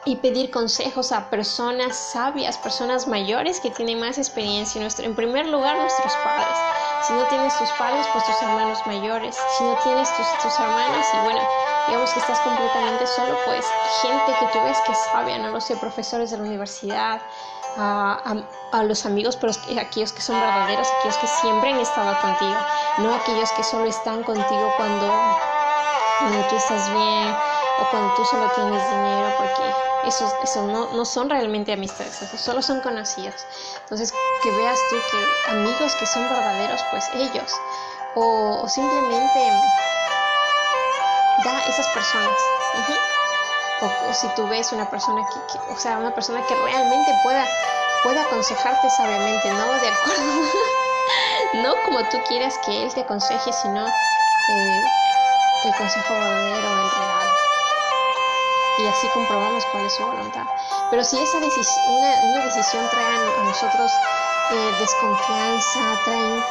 y 0.07 0.17
pedir 0.17 0.51
consejos 0.51 1.13
a 1.13 1.31
personas 1.31 1.97
sabias, 1.97 2.59
personas 2.59 3.07
mayores 3.07 3.61
que 3.61 3.71
tienen 3.71 4.01
más 4.01 4.19
experiencia. 4.19 4.87
En 4.99 5.15
primer 5.15 5.47
lugar, 5.47 5.77
nuestros 5.77 6.13
padres. 6.17 6.59
Si 7.07 7.13
no 7.13 7.25
tienes 7.29 7.57
tus 7.59 7.71
padres, 7.73 8.07
pues 8.13 8.25
tus 8.25 8.43
hermanos 8.43 8.79
mayores. 8.87 9.37
Si 9.59 9.65
no 9.65 9.77
tienes 9.83 10.09
tus, 10.17 10.27
tus 10.43 10.59
hermanos 10.59 11.07
y 11.13 11.25
bueno, 11.25 11.41
digamos 11.87 12.13
que 12.13 12.21
estás 12.21 12.41
completamente 12.41 13.07
solo, 13.07 13.37
pues 13.45 13.65
gente 14.03 14.33
que 14.41 14.47
tú 14.53 14.61
ves 14.65 14.79
que 14.87 14.95
sabia, 14.95 15.39
no 15.39 15.51
lo 15.51 15.61
sé, 15.61 15.77
profesores 15.77 16.31
de 16.31 16.39
la 16.39 16.45
universidad, 16.45 17.21
a, 17.77 18.45
a, 18.73 18.83
los 18.85 19.07
amigos, 19.07 19.37
pero 19.37 19.53
aquellos 19.81 20.13
que 20.13 20.21
son 20.21 20.41
verdaderos, 20.41 20.89
aquellos 20.99 21.19
que 21.19 21.27
siempre 21.27 21.71
han 21.71 21.81
estado 21.81 22.17
contigo, 22.21 22.57
no 22.99 23.15
aquellos 23.15 23.51
que 23.53 23.65
solo 23.65 23.87
están 23.87 24.23
contigo 24.23 24.73
cuando, 24.77 25.13
cuando 26.21 26.41
tú 26.49 26.57
estás 26.57 26.93
bien 26.93 27.37
o 27.81 27.91
cuando 27.91 28.15
tú 28.15 28.25
solo 28.25 28.51
tienes 28.55 28.91
dinero, 28.91 29.35
porque 29.37 29.75
esos, 30.07 30.33
eso 30.43 30.67
no, 30.67 30.93
no 30.93 31.05
son 31.05 31.31
realmente 31.31 31.73
amistades, 31.73 32.23
esos 32.23 32.41
solo 32.41 32.63
son 32.63 32.81
conocidos. 32.81 33.47
Entonces, 33.83 34.13
que 34.43 34.51
veas 34.51 34.79
tú 34.91 34.97
que 35.11 35.51
amigos 35.51 35.95
que 35.97 36.07
son 36.07 36.29
verdaderos, 36.29 36.81
pues 36.91 37.05
ellos, 37.15 37.53
o, 38.15 38.61
o 38.63 38.69
simplemente 38.69 39.53
esas 41.51 41.87
personas 41.89 42.35
o, 43.81 44.15
si 44.15 44.29
tú 44.35 44.47
ves 44.49 44.73
una 44.73 44.89
persona 44.89 45.23
que, 45.23 45.73
o 45.73 45.77
sea, 45.77 45.99
una 45.99 46.15
persona 46.15 46.41
que 46.47 46.55
realmente 46.55 47.13
pueda, 47.23 47.47
pueda 48.03 48.23
aconsejarte 48.23 48.89
sabiamente, 48.91 49.53
no 49.53 49.73
de 49.81 49.89
acuerdo, 49.89 50.43
no 51.63 51.75
como 51.85 52.09
tú 52.09 52.19
quieras 52.29 52.59
que 52.65 52.85
él 52.85 52.95
te 52.95 53.01
aconseje, 53.01 53.53
sino 53.53 53.87
eh, 53.87 54.85
el 55.65 55.75
consejo 55.77 56.15
verdadero, 56.15 56.69
el 56.69 56.91
real. 56.91 57.29
Y 58.79 58.87
así 58.89 59.09
comprobamos 59.11 59.65
cuál 59.67 59.85
es 59.85 59.95
su 59.95 60.05
voluntad. 60.05 60.45
Pero 60.91 61.05
si 61.05 61.17
esa 61.19 61.39
decisión, 61.39 61.95
una, 61.95 62.45
decisión 62.45 62.89
trae 62.91 63.07
a 63.07 63.45
nosotros 63.45 63.93
eh, 64.51 64.71
desconfianza, 64.81 66.01
trae 66.05 66.43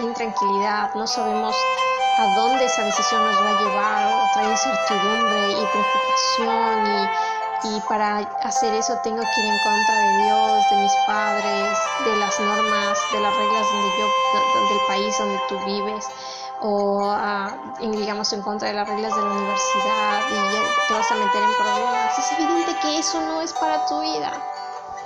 intranquilidad, 0.00 0.94
no 0.94 1.06
sabemos 1.06 1.56
a 2.18 2.26
dónde 2.34 2.64
esa 2.64 2.82
decisión 2.84 3.24
nos 3.24 3.36
va 3.36 3.50
a 3.50 3.62
llevar, 3.62 4.32
trae 4.32 4.50
incertidumbre 4.50 5.52
y 5.52 5.66
preocupación 5.66 7.08
y, 7.64 7.76
y 7.76 7.80
para 7.88 8.18
hacer 8.42 8.74
eso 8.74 8.98
tengo 9.04 9.22
que 9.22 9.40
ir 9.40 9.46
en 9.46 9.58
contra 9.58 9.94
de 9.94 10.24
Dios, 10.24 10.70
de 10.70 10.76
mis 10.78 10.92
padres, 11.06 11.78
de 12.04 12.16
las 12.16 12.40
normas, 12.40 12.98
de 13.12 13.20
las 13.20 13.36
reglas 13.36 13.66
donde 13.72 13.88
yo, 13.98 14.06
del 14.68 14.86
país 14.88 15.18
donde 15.18 15.40
tú 15.48 15.58
vives 15.64 16.06
o 16.60 17.14
uh, 17.14 17.90
digamos 17.92 18.32
en 18.32 18.42
contra 18.42 18.68
de 18.68 18.74
las 18.74 18.88
reglas 18.88 19.14
de 19.14 19.22
la 19.22 19.30
universidad 19.30 20.20
y 20.28 20.88
te 20.88 20.94
vas 20.94 21.12
a 21.12 21.14
meter 21.14 21.42
en 21.42 21.54
problemas. 21.54 22.18
Es 22.18 22.32
evidente 22.32 22.76
que 22.82 22.98
eso 22.98 23.20
no 23.20 23.40
es 23.42 23.52
para 23.52 23.86
tu 23.86 24.00
vida. 24.00 24.32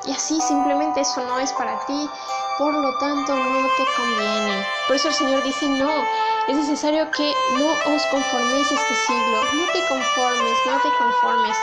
Y 0.04 0.12
así 0.12 0.40
simplemente 0.40 1.02
eso 1.02 1.20
no 1.20 1.38
es 1.38 1.52
para 1.52 1.78
ti. 1.86 2.10
Por 2.58 2.74
lo 2.74 2.96
tanto, 2.98 3.34
no 3.34 3.66
te 3.76 3.84
conviene. 3.96 4.66
Por 4.86 4.96
eso 4.96 5.08
el 5.08 5.14
Señor 5.14 5.42
dice, 5.42 5.66
no, 5.68 6.04
es 6.48 6.56
necesario 6.56 7.08
que 7.12 7.34
no 7.58 7.94
os 7.94 8.06
conforméis 8.06 8.70
este 8.70 8.94
siglo. 9.06 9.42
No 9.54 9.66
te 9.72 9.86
conformes, 9.86 10.58
no 10.66 10.80
te 10.80 10.88
conformes. 10.98 11.56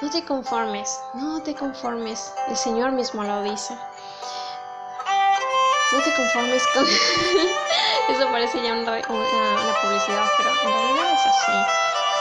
No 0.00 0.10
te 0.10 0.24
conformes, 0.24 1.00
no 1.14 1.42
te 1.42 1.54
conformes. 1.54 2.32
El 2.48 2.56
Señor 2.56 2.92
mismo 2.92 3.24
lo 3.24 3.42
dice. 3.42 3.76
No 5.92 6.02
te 6.02 6.14
conformes 6.14 6.62
con... 6.74 6.84
Eso 8.08 8.30
parece 8.30 8.62
ya 8.62 8.72
una, 8.72 9.00
publicidad, 9.02 10.26
pero 10.36 10.50
en 10.50 10.72
realidad 10.72 11.12
es 11.12 11.26
así. 11.26 11.52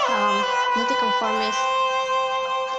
Um, 0.09 0.81
no 0.81 0.87
te 0.87 0.95
conformes 0.95 1.55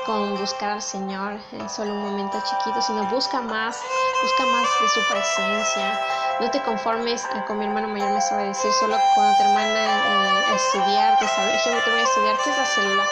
con 0.07 0.39
buscar 0.39 0.71
al 0.71 0.83
Señor 0.83 1.39
en 1.53 1.69
solo 1.71 1.93
un 1.93 2.03
momento 2.03 2.43
chiquito, 2.43 2.83
sino 2.83 3.05
busca 3.11 3.41
más, 3.41 3.79
busca 4.23 4.47
más 4.47 4.67
de 4.81 4.89
su 4.89 5.01
presencia. 5.09 6.24
No 6.41 6.51
te 6.51 6.61
conformes, 6.63 7.27
con 7.47 7.59
mi 7.59 7.65
hermano 7.65 7.89
mayor 7.89 8.11
me 8.11 8.21
sabe 8.21 8.47
decir, 8.47 8.73
solo 8.81 8.99
cuando 9.15 9.37
termina 9.37 9.63
eh, 9.65 10.45
a 10.51 10.55
estudiar, 10.55 11.19
de 11.19 11.29
saber, 11.29 11.61
te 11.63 11.91
voy 11.91 12.01
a 12.01 12.03
estudiar 12.03 12.37
qué 12.43 12.51
es 12.51 12.57
la 12.57 12.67
célula 12.67 13.05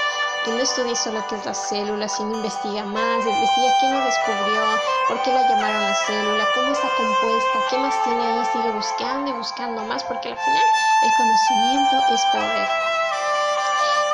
que 0.44 0.50
no 0.50 0.58
estudie 0.58 0.96
solo 0.96 1.24
qué 1.28 1.37
es 1.37 1.44
la 1.44 1.54
célula, 1.54 2.08
sino 2.08 2.35
investiga 2.35 2.85
más, 2.85 3.24
investiga 3.24 3.70
quién 3.78 3.92
lo 3.92 4.04
descubrió, 4.04 4.80
por 5.06 5.22
qué 5.22 5.32
la 5.32 5.46
llamaron 5.48 5.85
la 5.85 5.94
célula, 5.94 6.48
cómo 6.54 6.72
está 6.72 6.88
compuesta, 6.96 7.58
qué 7.70 7.78
más 7.78 7.94
tiene 8.02 8.24
ahí, 8.24 8.44
sigue 8.52 8.70
buscando 8.72 9.30
y 9.30 9.35
buscando 9.35 9.85
más, 9.85 10.02
porque 10.04 10.30
al 10.30 10.38
final 10.38 10.64
el 11.02 11.12
conocimiento 11.14 11.96
es 12.08 12.26
poder. 12.26 12.68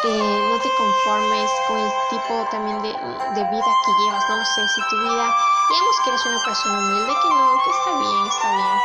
Eh, 0.04 0.48
no 0.48 0.58
te 0.61 0.70
conformes 0.76 1.50
con 1.66 1.78
el 1.78 1.92
tipo 2.11 2.46
también 2.52 2.80
de, 2.82 2.88
de, 2.88 3.44
vida 3.50 3.70
que 3.84 3.92
llevas, 3.98 4.28
no 4.28 4.44
sé 4.44 4.68
si 4.68 4.80
tu 4.88 4.96
vida, 4.96 5.34
digamos 5.68 5.96
que 6.04 6.11
eres 6.11 6.26
una 6.26 6.44
persona 6.44 6.78
humilde, 6.78 7.12
que 7.20 7.28
no, 7.28 7.50
que 7.64 7.70
está 7.70 7.90
bien, 7.98 8.26
está 8.28 8.48
bien, 8.52 8.78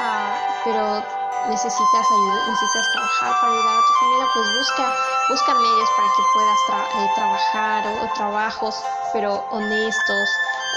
uh, 0.00 0.34
pero 0.62 1.02
necesitas 1.48 2.06
ayuda, 2.10 2.46
necesitas 2.46 2.92
trabajar 2.92 3.40
para 3.40 3.52
ayudar 3.52 3.76
a 3.76 3.86
tu 3.86 3.92
familia, 3.94 4.28
pues 4.32 4.46
busca, 4.54 4.94
busca 5.30 5.54
medios 5.54 5.90
para 5.96 6.08
que 6.08 6.22
puedas 6.32 6.60
eh, 6.94 7.10
trabajar 7.16 7.86
o, 7.86 8.12
trabajos, 8.14 8.84
pero 9.12 9.44
honestos, 9.50 10.28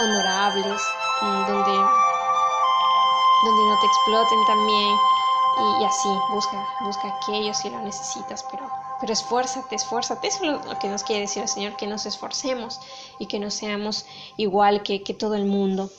honorables, 0.01 0.81
donde, 1.21 1.75
donde 3.43 3.63
no 3.69 3.79
te 3.79 3.85
exploten 3.85 4.45
también 4.47 4.97
y, 5.79 5.85
así, 5.85 6.09
busca, 6.29 6.57
busca 6.81 7.07
aquello 7.07 7.53
si 7.53 7.69
lo 7.69 7.79
necesitas, 7.79 8.43
pero, 8.43 8.67
pero 9.05 9.13
esfuérzate, 9.13 9.75
esfuérzate, 9.75 10.27
eso 10.27 10.43
es 10.43 10.65
lo, 10.65 10.79
que 10.79 10.89
nos 10.89 11.03
quiere 11.03 11.21
decir 11.21 11.43
el 11.43 11.47
Señor, 11.47 11.77
que 11.77 11.85
nos 11.85 12.07
esforcemos 12.07 12.79
y 13.19 13.27
que 13.27 13.37
no 13.37 13.51
seamos 13.51 14.07
igual 14.35 14.81
que, 14.81 15.03
que 15.03 15.13
todo 15.13 15.35
el 15.35 15.45
mundo. 15.45 15.91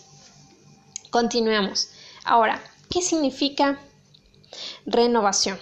Continuemos. 1.11 1.90
Ahora, 2.25 2.61
¿qué 2.90 3.01
significa 3.03 3.79
Renovación. 4.87 5.59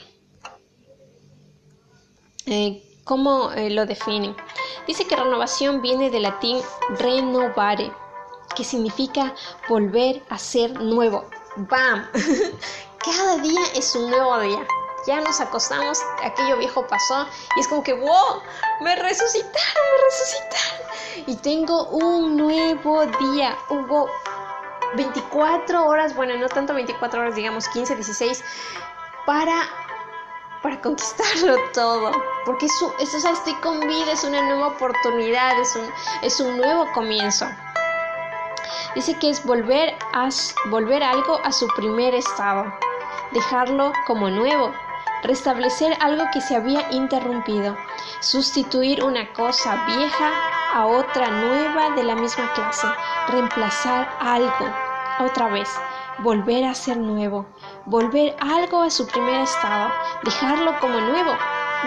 Eh, 2.47 2.83
¿Cómo 3.05 3.53
eh, 3.53 3.69
lo 3.71 3.85
definen? 3.85 4.35
Dice 4.87 5.07
que 5.07 5.17
renovación 5.17 5.83
viene 5.83 6.11
del 6.11 6.23
latín 6.23 6.59
renovare, 6.99 7.93
que 8.57 8.65
significa 8.65 9.35
volver 9.69 10.23
a 10.31 10.39
ser 10.39 10.81
nuevo. 10.81 11.29
¡Bam! 11.57 12.07
Cada 12.99 13.37
día 13.39 13.61
es 13.75 13.95
un 13.95 14.11
nuevo 14.11 14.41
día. 14.41 14.67
Ya 15.07 15.21
nos 15.21 15.41
acostamos, 15.41 16.01
aquello 16.23 16.57
viejo 16.57 16.87
pasó 16.87 17.27
y 17.57 17.61
es 17.61 17.69
como 17.69 17.83
que, 17.83 17.93
wow, 17.93 18.43
me 18.81 18.97
resucitaron, 18.97 19.53
me 19.53 20.05
resucitaron. 20.05 20.85
Y 21.27 21.37
tengo 21.37 21.85
un 21.89 22.37
nuevo 22.37 23.05
día. 23.07 23.57
Hubo 23.69 24.09
24 24.97 25.87
horas, 25.87 26.15
bueno, 26.15 26.37
no 26.37 26.49
tanto 26.49 26.75
24 26.75 27.21
horas, 27.21 27.35
digamos 27.35 27.69
15, 27.69 27.95
16 27.95 28.45
para, 29.27 29.63
para 30.63 30.81
conquistarlo 30.81 31.57
todo. 31.73 32.11
Porque 32.45 32.67
eso, 32.67 32.95
eso, 32.99 33.29
estoy 33.29 33.55
con 33.55 33.81
vida, 33.81 34.13
es 34.13 34.25
una 34.25 34.43
nueva 34.43 34.69
oportunidad, 34.69 35.59
es 35.59 35.75
un, 35.77 35.89
es 36.23 36.41
un 36.41 36.57
nuevo 36.59 36.91
comienzo. 36.93 37.47
Dice 38.95 39.19
que 39.19 39.31
es 39.31 39.45
volver, 39.45 39.97
a, 40.13 40.29
volver 40.71 41.03
algo 41.03 41.41
a 41.43 41.51
su 41.51 41.67
primer 41.69 42.15
estado, 42.15 42.73
dejarlo 43.33 43.93
como 44.07 44.31
nuevo, 44.31 44.73
restablecer 45.25 45.97
algo 46.01 46.25
que 46.33 46.41
se 46.41 46.55
había 46.55 46.91
interrumpido, 46.93 47.77
sustituir 48.21 49.03
una 49.03 49.33
cosa 49.33 49.85
vieja 49.87 50.31
a 50.73 50.87
otra 50.87 51.31
nueva 51.31 51.91
de 51.91 52.05
la 52.05 52.15
misma 52.15 52.53
clase, 52.53 52.87
reemplazar 53.29 54.09
algo 54.21 54.73
otra 55.19 55.49
vez, 55.49 55.69
volver 56.19 56.65
a 56.65 56.75
ser 56.75 56.99
nuevo, 56.99 57.47
volver 57.87 58.37
algo 58.41 58.83
a 58.83 58.91
su 58.91 59.07
primer 59.07 59.41
estado, 59.41 59.91
dejarlo 60.23 60.79
como 60.81 61.01
nuevo, 61.01 61.33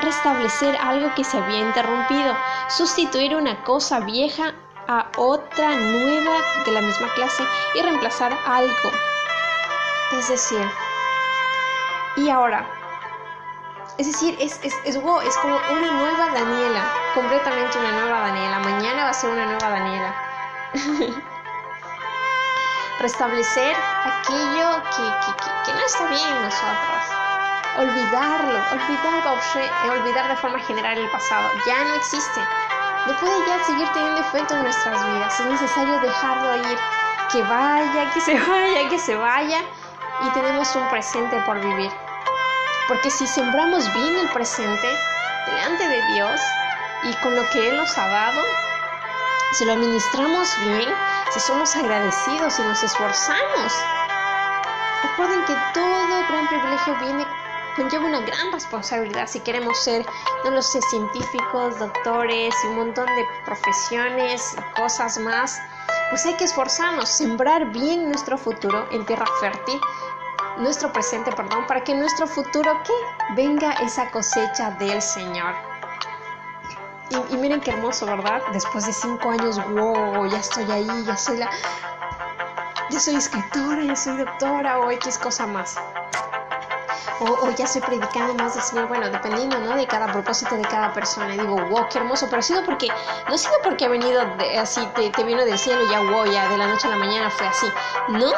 restablecer 0.01 0.75
algo 0.77 1.13
que 1.15 1.23
se 1.23 1.37
había 1.37 1.61
interrumpido, 1.61 2.35
sustituir 2.69 3.35
una 3.35 3.63
cosa 3.63 3.99
vieja 3.99 4.53
a 4.87 5.11
otra 5.17 5.75
nueva 5.75 6.37
de 6.65 6.71
la 6.71 6.81
misma 6.81 7.13
clase 7.13 7.43
y 7.75 7.81
reemplazar 7.81 8.35
algo. 8.45 8.91
Es 10.17 10.29
decir, 10.29 10.65
y 12.15 12.29
ahora, 12.29 12.76
es 13.97 14.07
decir, 14.07 14.37
es, 14.39 14.59
es, 14.63 14.73
es, 14.83 14.97
como 14.97 15.59
una 15.71 15.91
nueva 15.91 16.27
Daniela, 16.33 16.83
completamente 17.15 17.79
una 17.79 17.91
nueva 17.91 18.19
Daniela. 18.27 18.59
Mañana 18.59 19.03
va 19.05 19.09
a 19.09 19.13
ser 19.13 19.31
una 19.31 19.45
nueva 19.45 19.69
Daniela. 19.69 20.15
restablecer 22.99 23.75
aquello 24.05 24.81
que, 24.95 25.73
no 25.73 25.85
está 25.85 26.07
bien 26.07 26.27
en 26.27 26.43
nosotros. 26.43 27.03
Olvidarlo, 27.77 28.59
olvidar, 28.71 29.99
olvidar 29.99 30.27
de 30.29 30.35
forma 30.37 30.59
general 30.59 30.97
el 30.97 31.09
pasado. 31.11 31.47
Ya 31.65 31.83
no 31.83 31.93
existe. 31.95 32.41
No 33.05 33.15
puede 33.17 33.47
ya 33.47 33.63
seguir 33.65 33.87
teniendo 33.93 34.21
efecto 34.21 34.55
en 34.55 34.63
nuestras 34.63 35.05
vidas. 35.13 35.39
Es 35.39 35.45
necesario 35.45 35.99
dejarlo 35.99 36.57
ir. 36.57 36.77
Que 37.31 37.43
vaya, 37.43 38.11
que 38.13 38.21
se 38.21 38.39
vaya, 38.49 38.89
que 38.89 38.97
se 38.97 39.15
vaya. 39.15 39.61
Y 40.21 40.29
tenemos 40.31 40.75
un 40.75 40.87
presente 40.89 41.39
por 41.45 41.59
vivir. 41.59 41.91
Porque 42.87 43.11
si 43.11 43.27
sembramos 43.27 43.91
bien 43.93 44.15
el 44.17 44.29
presente 44.29 44.87
delante 45.45 45.87
de 45.87 46.13
Dios 46.13 46.41
y 47.03 47.13
con 47.21 47.35
lo 47.35 47.49
que 47.49 47.69
Él 47.69 47.77
nos 47.77 47.97
ha 47.97 48.07
dado, 48.07 48.41
si 49.53 49.65
lo 49.65 49.73
administramos 49.73 50.47
bien, 50.65 50.89
si 51.31 51.39
somos 51.39 51.75
agradecidos 51.75 52.59
y 52.59 52.61
nos 52.63 52.83
esforzamos. 52.83 53.73
Recuerden 55.03 55.45
que 55.45 55.55
todo 55.73 56.07
gran 56.27 56.47
privilegio 56.47 56.95
viene 56.99 57.25
conlleva 57.77 58.05
una 58.05 58.21
gran 58.21 58.51
responsabilidad 58.51 59.27
si 59.27 59.39
queremos 59.39 59.77
ser, 59.83 60.03
no 60.43 60.51
lo 60.51 60.61
sé, 60.61 60.81
científicos, 60.89 61.77
doctores 61.77 62.53
y 62.63 62.67
un 62.67 62.75
montón 62.77 63.05
de 63.05 63.25
profesiones 63.45 64.55
y 64.57 64.81
cosas 64.81 65.19
más. 65.19 65.61
Pues 66.09 66.25
hay 66.25 66.33
que 66.35 66.45
esforzarnos, 66.45 67.07
sembrar 67.07 67.71
bien 67.71 68.09
nuestro 68.09 68.37
futuro 68.37 68.87
en 68.91 69.05
tierra 69.05 69.25
fértil, 69.39 69.79
nuestro 70.59 70.91
presente, 70.91 71.31
perdón, 71.31 71.65
para 71.67 71.83
que 71.83 71.93
nuestro 71.93 72.27
futuro 72.27 72.81
que 72.83 72.93
venga 73.35 73.73
esa 73.73 74.09
cosecha 74.11 74.71
del 74.71 75.01
Señor. 75.01 75.53
Y, 77.29 77.37
miren 77.37 77.61
qué 77.61 77.71
hermoso, 77.71 78.05
¿verdad? 78.05 78.41
Después 78.51 78.85
de 78.85 78.91
cinco 78.91 79.29
años, 79.29 79.57
wow, 79.71 80.25
ya 80.29 80.39
estoy 80.39 80.69
ahí, 80.71 80.87
ya 81.05 81.15
soy 81.15 81.37
la... 81.37 81.49
Ya 82.89 82.99
soy 82.99 83.15
escritora, 83.15 83.83
ya 83.83 83.95
soy 83.95 84.17
doctora 84.17 84.79
o 84.79 84.91
X 84.91 85.17
cosa 85.17 85.45
más. 85.45 85.77
o, 87.19 87.49
ya 87.51 87.65
estoy 87.65 87.81
predicando 87.81 88.33
más 88.35 88.53
del 88.53 88.63
Señor, 88.63 88.87
bueno, 88.87 89.09
dependiendo, 89.09 89.59
¿no? 89.59 89.75
De 89.75 89.85
cada 89.87 90.07
propósito 90.07 90.55
de 90.55 90.63
cada 90.63 90.93
persona. 90.93 91.33
Y 91.35 91.37
digo, 91.37 91.55
wow, 91.69 91.87
qué 91.89 91.97
hermoso, 91.97 92.27
pero 92.29 92.39
ha 92.39 92.43
sido 92.43 92.63
porque, 92.63 92.87
no 93.27 93.35
ha 93.35 93.37
sido 93.37 93.55
porque 93.63 93.85
ha 93.85 93.89
venido 93.89 94.21
así, 94.59 94.85
te, 94.95 95.09
te 95.09 95.23
vino 95.23 95.43
del 95.43 95.57
cielo 95.57 95.83
y 95.85 95.89
ya, 95.89 95.99
wow, 95.99 96.25
ya 96.25 96.49
de 96.49 96.57
la 96.57 96.67
noche 96.67 96.87
a 96.87 96.91
la 96.91 96.97
mañana 96.97 97.29
fue 97.29 97.47
así. 97.47 97.67
No, 98.09 98.31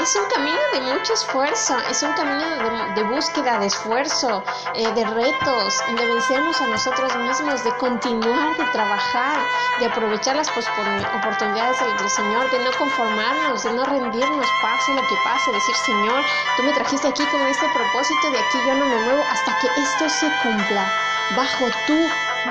es 0.00 0.14
un 0.14 0.26
camino 0.26 0.58
de 0.72 0.80
mucho 0.80 1.12
esfuerzo, 1.12 1.76
es 1.90 2.02
un 2.02 2.12
camino 2.12 2.94
de, 2.94 3.02
búsqueda, 3.02 3.58
de 3.58 3.66
esfuerzo, 3.66 4.44
eh, 4.74 4.92
de 4.92 5.04
retos, 5.04 5.74
de 5.88 6.06
vencernos 6.06 6.60
a 6.60 6.66
nosotros 6.68 7.14
mismos, 7.16 7.64
de 7.64 7.76
continuar, 7.78 8.56
de 8.56 8.64
trabajar, 8.66 9.40
de 9.80 9.86
aprovechar 9.86 10.36
las 10.36 10.48
oportunidades 10.48 11.80
del, 11.80 12.10
Señor, 12.10 12.50
de 12.50 12.58
no 12.60 12.70
conformarnos, 12.78 13.62
de 13.64 13.72
no 13.72 13.84
rendirnos, 13.84 14.46
pase 14.62 14.94
lo 14.94 15.02
que 15.02 15.16
pase, 15.24 15.52
decir, 15.52 15.74
Señor, 15.74 16.24
tú 16.56 16.62
me 16.62 16.72
trajiste 16.72 17.08
aquí 17.08 17.24
con 17.26 17.40
este 17.42 17.66
propósito, 17.68 18.30
de 18.30 18.38
aquí 18.38 18.58
yo 18.66 18.74
no 18.74 18.86
me 18.86 18.96
muevo 19.02 19.22
hasta 19.30 19.58
que 19.58 19.66
esto 19.80 20.08
se 20.08 20.30
cumpla 20.42 20.92
bajo 21.36 21.66
tu 21.86 21.98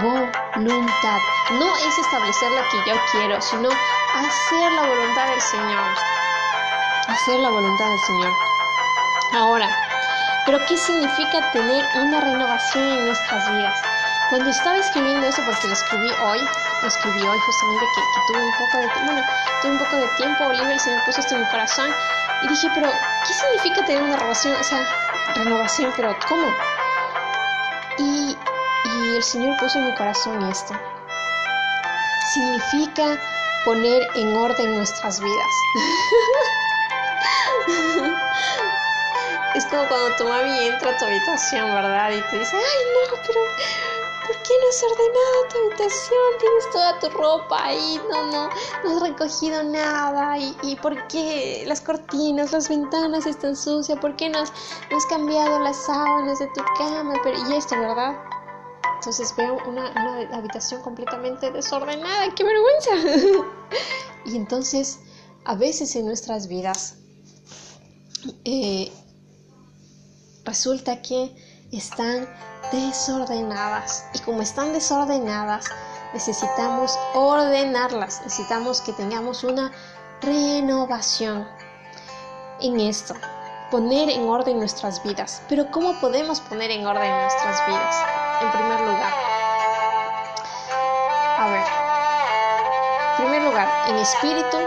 voluntad. 0.02 1.20
No 1.52 1.76
es 1.78 1.98
establecer 1.98 2.52
lo 2.52 2.62
que 2.70 2.90
yo 2.90 2.96
quiero, 3.12 3.42
sino 3.42 3.70
hacer 3.70 4.72
la 4.74 4.82
voluntad 4.82 5.28
del 5.28 5.42
Señor 5.42 6.17
hacer 7.08 7.40
la 7.40 7.50
voluntad 7.50 7.86
del 7.90 8.00
Señor. 8.00 8.34
Ahora, 9.34 9.70
pero 10.46 10.60
¿qué 10.66 10.78
significa 10.78 11.52
tener 11.52 11.86
una 11.96 12.22
renovación 12.22 12.84
en 12.84 13.06
nuestras 13.06 13.52
vidas? 13.52 13.80
Cuando 14.30 14.50
estaba 14.50 14.78
escribiendo 14.78 15.26
eso, 15.28 15.42
porque 15.46 15.68
lo 15.68 15.74
escribí 15.74 16.10
hoy, 16.22 16.40
lo 16.82 16.88
escribí 16.88 17.22
hoy 17.26 17.40
justamente 17.40 17.86
que, 17.96 18.02
tuve 18.28 18.46
un 18.46 18.54
poco 18.54 18.78
de 18.78 18.88
bueno, 19.06 19.22
tuve 19.62 19.72
un 19.72 19.78
poco 19.80 19.96
de 19.98 20.08
tiempo 20.18 20.52
libre, 20.52 20.74
el 20.74 20.80
Señor 20.80 21.04
puso 21.06 21.22
esto 21.22 21.36
en 21.36 21.42
mi 21.42 21.48
corazón 21.48 21.90
y 22.44 22.48
dije, 22.50 22.70
pero 22.76 22.92
¿qué 23.26 23.34
significa 23.34 23.86
tener 23.86 24.04
una 24.04 24.16
renovación? 24.16 24.56
O 24.60 24.64
sea, 24.64 24.80
renovación, 25.36 25.94
pero 25.96 26.16
¿cómo? 26.28 26.54
Y, 28.00 28.38
y 28.86 29.16
el 29.16 29.24
Señor 29.24 29.58
puso 29.58 29.80
en 29.80 29.86
mi 29.86 29.96
corazón 29.96 30.44
esto. 30.50 30.74
Significa 32.34 33.18
poner 33.66 34.08
en 34.16 34.36
orden 34.36 34.78
nuestras 34.78 35.20
vidas. 35.20 35.48
es 39.56 39.66
como 39.66 39.88
cuando 39.88 40.16
tu 40.18 40.24
mami 40.26 40.68
entra 40.68 40.92
a 40.92 40.98
tu 40.98 41.06
habitación, 41.06 41.74
¿verdad? 41.74 42.12
Y 42.12 42.22
te 42.30 42.40
dice, 42.40 42.56
ay, 42.56 42.86
no, 42.94 43.18
pero 43.26 43.40
¿por 44.28 44.36
qué 44.44 44.54
no 44.62 44.70
has 44.70 44.84
ordenado 44.84 45.48
tu 45.50 45.58
habitación? 45.58 46.20
Tienes 46.40 46.70
toda 46.72 47.00
tu 47.00 47.10
ropa 47.10 47.66
ahí, 47.66 48.00
no, 48.12 48.26
no, 48.28 48.50
no 48.84 48.96
has 48.96 49.02
recogido 49.02 49.64
nada. 49.64 50.38
¿Y, 50.38 50.76
por 50.82 51.08
qué 51.08 51.64
las 51.66 51.82
cortinas, 51.82 52.52
las 52.52 52.70
ventanas 52.70 53.26
están 53.26 53.56
sucias? 53.56 53.98
¿Por 54.00 54.16
qué 54.16 54.30
no 54.30 54.40
has, 54.40 54.54
no 54.92 54.98
has 54.98 55.06
cambiado 55.08 55.60
las 55.60 55.78
sábanas 55.86 56.40
de 56.40 56.48
tu 56.48 56.64
cama? 56.78 57.14
Pero, 57.24 57.38
y 57.50 57.56
esto, 57.56 57.80
¿verdad? 57.80 58.16
Entonces 58.96 59.34
veo 59.36 59.58
una, 59.68 59.92
una 59.92 60.38
habitación 60.38 60.82
completamente 60.82 61.50
desordenada, 61.52 62.34
qué 62.36 62.44
vergüenza. 62.44 63.42
y 64.26 64.36
entonces, 64.36 65.00
a 65.46 65.56
veces 65.56 65.96
en 65.96 66.06
nuestras 66.06 66.48
vidas, 66.48 66.98
eh, 68.46 68.92
resulta 70.46 71.02
que 71.02 71.36
están 71.72 72.28
desordenadas 72.72 74.06
y 74.14 74.20
como 74.20 74.42
están 74.42 74.74
desordenadas 74.74 75.66
necesitamos 76.14 76.98
ordenarlas, 77.14 78.22
necesitamos 78.24 78.82
que 78.82 78.94
tengamos 78.94 79.44
una 79.44 79.72
renovación 80.22 81.48
en 82.62 82.80
esto, 82.80 83.14
poner 83.70 84.10
en 84.10 84.28
orden 84.28 84.58
nuestras 84.58 85.04
vidas. 85.04 85.42
Pero 85.50 85.70
¿cómo 85.72 86.00
podemos 86.00 86.42
poner 86.42 86.72
en 86.72 86.86
orden 86.86 87.12
nuestras 87.22 87.68
vidas? 87.68 87.96
En 88.42 88.52
primer 88.52 88.82
lugar, 88.82 89.14
a 91.40 91.48
ver, 91.50 91.66
en 93.12 93.26
primer 93.26 93.42
lugar, 93.44 93.90
en 93.90 93.98
espíritu 93.98 94.58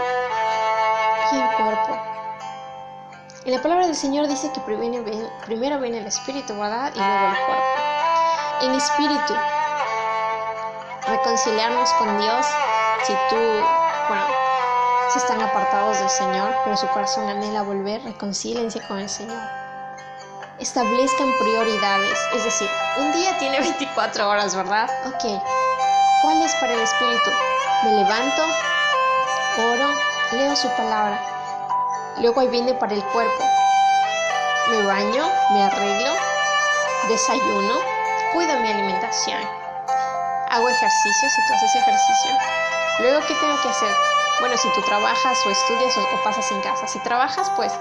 y 1.31 1.35
en 1.35 1.47
cuerpo. 1.57 2.10
En 3.43 3.53
la 3.53 3.61
palabra 3.63 3.87
del 3.87 3.95
Señor 3.95 4.27
dice 4.27 4.51
que 4.53 4.61
primero 4.61 5.79
viene 5.79 5.97
el 5.97 6.05
espíritu, 6.05 6.53
¿verdad? 6.59 6.91
Y 6.93 6.99
luego 6.99 7.27
el 7.27 7.45
cuerpo. 7.47 7.63
En 8.61 8.71
espíritu, 8.75 9.33
reconciliarnos 11.07 11.91
con 11.93 12.19
Dios. 12.19 12.45
Si 13.03 13.13
tú, 13.31 13.35
bueno, 14.07 14.25
si 15.11 15.17
están 15.17 15.41
apartados 15.41 15.97
del 15.97 16.09
Señor, 16.11 16.53
pero 16.63 16.77
su 16.77 16.87
corazón 16.89 17.29
anhela 17.29 17.63
volver, 17.63 18.03
reconcílense 18.03 18.79
con 18.87 18.99
el 18.99 19.09
Señor. 19.09 19.41
Establezcan 20.59 21.31
prioridades, 21.39 22.19
es 22.35 22.43
decir, 22.43 22.69
un 22.99 23.11
día 23.11 23.35
tiene 23.39 23.59
24 23.59 24.29
horas, 24.29 24.55
¿verdad? 24.55 24.87
Ok, 25.07 25.41
¿cuál 26.21 26.43
es 26.43 26.53
para 26.55 26.73
el 26.73 26.81
espíritu? 26.81 27.31
Me 27.85 27.93
levanto, 27.93 28.43
oro, 29.57 29.89
leo 30.31 30.55
su 30.55 30.67
palabra, 30.77 31.19
Luego 32.19 32.41
ahí 32.41 32.47
viene 32.47 32.73
para 32.73 32.93
el 32.93 33.03
cuerpo. 33.05 33.43
Me 34.69 34.81
baño, 34.85 35.25
me 35.51 35.63
arreglo, 35.63 36.11
desayuno, 37.07 37.79
cuido 38.33 38.59
mi 38.59 38.69
alimentación. 38.69 39.41
Hago 40.49 40.69
ejercicio 40.69 41.29
si 41.29 41.47
tú 41.47 41.53
haces 41.53 41.75
ejercicio. 41.75 42.31
Luego, 42.99 43.25
¿qué 43.27 43.33
tengo 43.35 43.61
que 43.61 43.69
hacer? 43.69 43.95
Bueno, 44.39 44.57
si 44.57 44.69
tú 44.73 44.81
trabajas 44.81 45.37
o 45.45 45.49
estudias 45.49 45.97
o, 45.97 46.23
pasas 46.23 46.51
en 46.51 46.61
casa. 46.61 46.87
Si 46.87 46.99
trabajas, 46.99 47.49
pues 47.55 47.73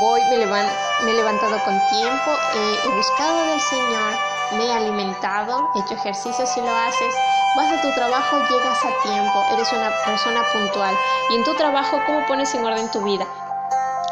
voy, 0.00 0.20
me, 0.24 0.36
he 0.36 1.14
levantado 1.14 1.62
con 1.64 1.80
tiempo, 1.88 2.36
he 2.54 2.88
buscado 2.88 3.46
del 3.46 3.60
Señor, 3.60 4.33
me 4.52 4.66
he 4.66 4.72
alimentado, 4.72 5.70
he 5.74 5.80
hecho 5.80 5.94
ejercicio 5.94 6.46
si 6.46 6.60
lo 6.60 6.74
haces, 6.74 7.14
Vas 7.54 7.70
a 7.70 7.80
tu 7.80 7.92
trabajo, 7.92 8.42
llegas 8.50 8.84
a 8.84 9.02
tiempo, 9.04 9.44
eres 9.52 9.72
una 9.72 9.88
persona 10.04 10.42
puntual. 10.52 10.98
Y 11.30 11.36
en 11.36 11.44
tu 11.44 11.54
trabajo, 11.54 12.00
¿cómo 12.04 12.26
pones 12.26 12.52
en 12.52 12.64
orden 12.64 12.90
tu 12.90 13.00
vida? 13.02 13.24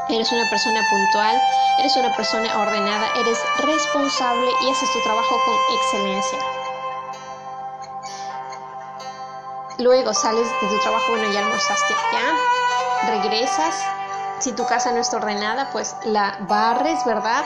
Eres 0.09 0.31
una 0.31 0.49
persona 0.49 0.81
puntual, 0.89 1.43
eres 1.81 1.97
una 1.97 2.15
persona 2.15 2.57
ordenada, 2.57 3.09
eres 3.17 3.41
responsable 3.59 4.49
y 4.61 4.71
haces 4.71 4.93
tu 4.93 5.03
trabajo 5.03 5.41
con 5.45 5.57
excelencia. 5.77 6.39
Luego 9.79 10.15
sales 10.15 10.47
de 10.61 10.69
tu 10.69 10.79
trabajo, 10.79 11.07
bueno, 11.09 11.33
ya 11.33 11.41
almorzaste 11.41 11.95
ya, 12.13 13.11
regresas. 13.11 13.75
Si 14.39 14.53
tu 14.53 14.65
casa 14.67 14.93
no 14.93 15.01
está 15.01 15.17
ordenada, 15.17 15.69
pues 15.73 15.97
la 16.05 16.37
barres, 16.43 17.05
¿verdad? 17.05 17.45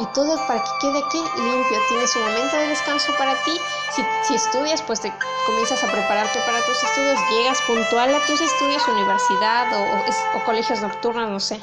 Y 0.00 0.06
todo 0.06 0.36
para 0.46 0.64
que 0.64 0.70
quede 0.80 0.98
aquí 0.98 1.22
limpio. 1.36 1.78
Tienes 1.88 2.16
un 2.16 2.22
momento 2.22 2.56
de 2.56 2.68
descanso 2.68 3.12
para 3.18 3.34
ti. 3.44 3.60
Si, 3.94 4.04
si, 4.22 4.34
estudias, 4.34 4.82
pues 4.82 5.00
te 5.00 5.12
comienzas 5.46 5.84
a 5.84 5.92
prepararte 5.92 6.40
para 6.40 6.60
tus 6.62 6.82
estudios, 6.82 7.20
llegas 7.30 7.60
puntual 7.62 8.14
a 8.14 8.20
tus 8.20 8.40
estudios, 8.40 8.86
universidad 8.88 9.66
o, 9.72 10.38
o 10.38 10.44
colegios 10.44 10.80
nocturnos, 10.80 11.28
no 11.28 11.40
sé, 11.40 11.60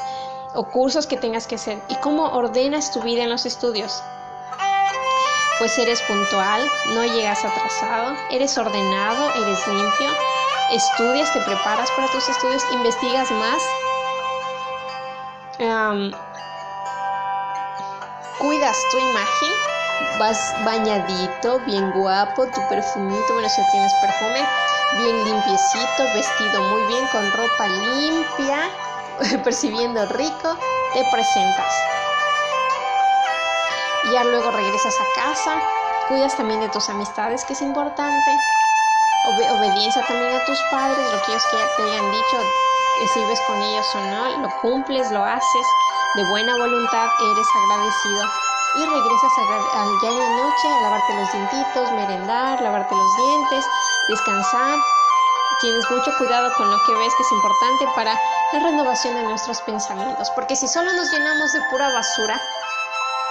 o 0.53 0.63
cursos 0.65 1.07
que 1.07 1.17
tengas 1.17 1.47
que 1.47 1.55
hacer. 1.55 1.81
¿Y 1.89 1.95
cómo 1.95 2.25
ordenas 2.29 2.91
tu 2.91 3.01
vida 3.01 3.23
en 3.23 3.29
los 3.29 3.45
estudios? 3.45 4.03
Pues 5.57 5.77
eres 5.79 6.01
puntual, 6.03 6.69
no 6.93 7.03
llegas 7.03 7.43
atrasado, 7.43 8.15
eres 8.29 8.55
ordenado, 8.59 9.31
eres 9.41 9.67
limpio, 9.67 10.09
estudias, 10.71 11.33
te 11.33 11.41
preparas 11.41 11.89
para 11.91 12.07
tus 12.11 12.29
estudios, 12.29 12.63
investigas 12.71 13.31
más 13.31 13.63
cuidas 18.39 18.77
tu 18.91 18.97
imagen, 18.97 19.51
vas 20.19 20.53
bañadito, 20.63 21.59
bien 21.61 21.91
guapo, 21.91 22.47
tu 22.47 22.61
perfumito, 22.67 23.33
bueno, 23.33 23.49
si 23.49 23.61
tienes 23.71 23.93
perfume, 23.95 24.47
bien 24.97 25.23
limpiecito, 25.25 26.03
vestido 26.13 26.61
muy 26.61 26.83
bien, 26.83 27.07
con 27.07 27.31
ropa 27.31 27.67
limpia, 27.67 28.69
percibiendo 29.43 30.05
rico, 30.07 30.57
te 30.93 31.03
presentas. 31.11 31.73
Ya 34.11 34.23
luego 34.23 34.51
regresas 34.51 34.95
a 34.99 35.21
casa, 35.21 35.59
cuidas 36.07 36.35
también 36.37 36.61
de 36.61 36.69
tus 36.69 36.87
amistades, 36.89 37.43
que 37.43 37.53
es 37.53 37.61
importante. 37.61 38.31
obediencia 39.25 40.05
también 40.07 40.33
a 40.33 40.45
tus 40.45 40.59
padres, 40.71 41.11
lo 41.11 41.21
que 41.23 41.31
ellos 41.31 41.43
te 41.75 41.83
hayan 41.83 42.11
dicho, 42.11 42.37
si 43.13 43.19
vives 43.19 43.39
con 43.45 43.61
ellos 43.61 43.85
o 43.95 43.99
no, 43.99 44.37
lo 44.37 44.49
cumples, 44.61 45.11
lo 45.11 45.23
haces 45.23 45.67
de 46.17 46.23
buena 46.31 46.57
voluntad 46.57 47.09
eres 47.21 47.47
agradecido 47.55 48.25
y 48.75 48.85
regresas 48.85 49.31
a, 49.37 49.85
ya 50.01 50.09
en 50.09 50.19
la 50.19 50.29
noche 50.29 50.67
a 50.67 50.81
lavarte 50.81 51.13
los 51.13 51.31
dientitos, 51.31 51.91
merendar, 51.91 52.59
lavarte 52.59 52.95
los 52.95 53.17
dientes, 53.17 53.65
descansar. 54.09 54.79
Tienes 55.61 55.89
mucho 55.91 56.11
cuidado 56.17 56.51
con 56.57 56.71
lo 56.71 56.77
que 56.85 56.93
ves 56.95 57.13
que 57.15 57.21
es 57.23 57.31
importante 57.31 57.87
para 57.95 58.19
la 58.51 58.59
renovación 58.59 59.13
de 59.13 59.23
nuestros 59.23 59.61
pensamientos, 59.61 60.31
porque 60.31 60.55
si 60.55 60.67
solo 60.67 60.91
nos 60.93 61.11
llenamos 61.11 61.53
de 61.53 61.61
pura 61.69 61.93
basura, 61.93 62.41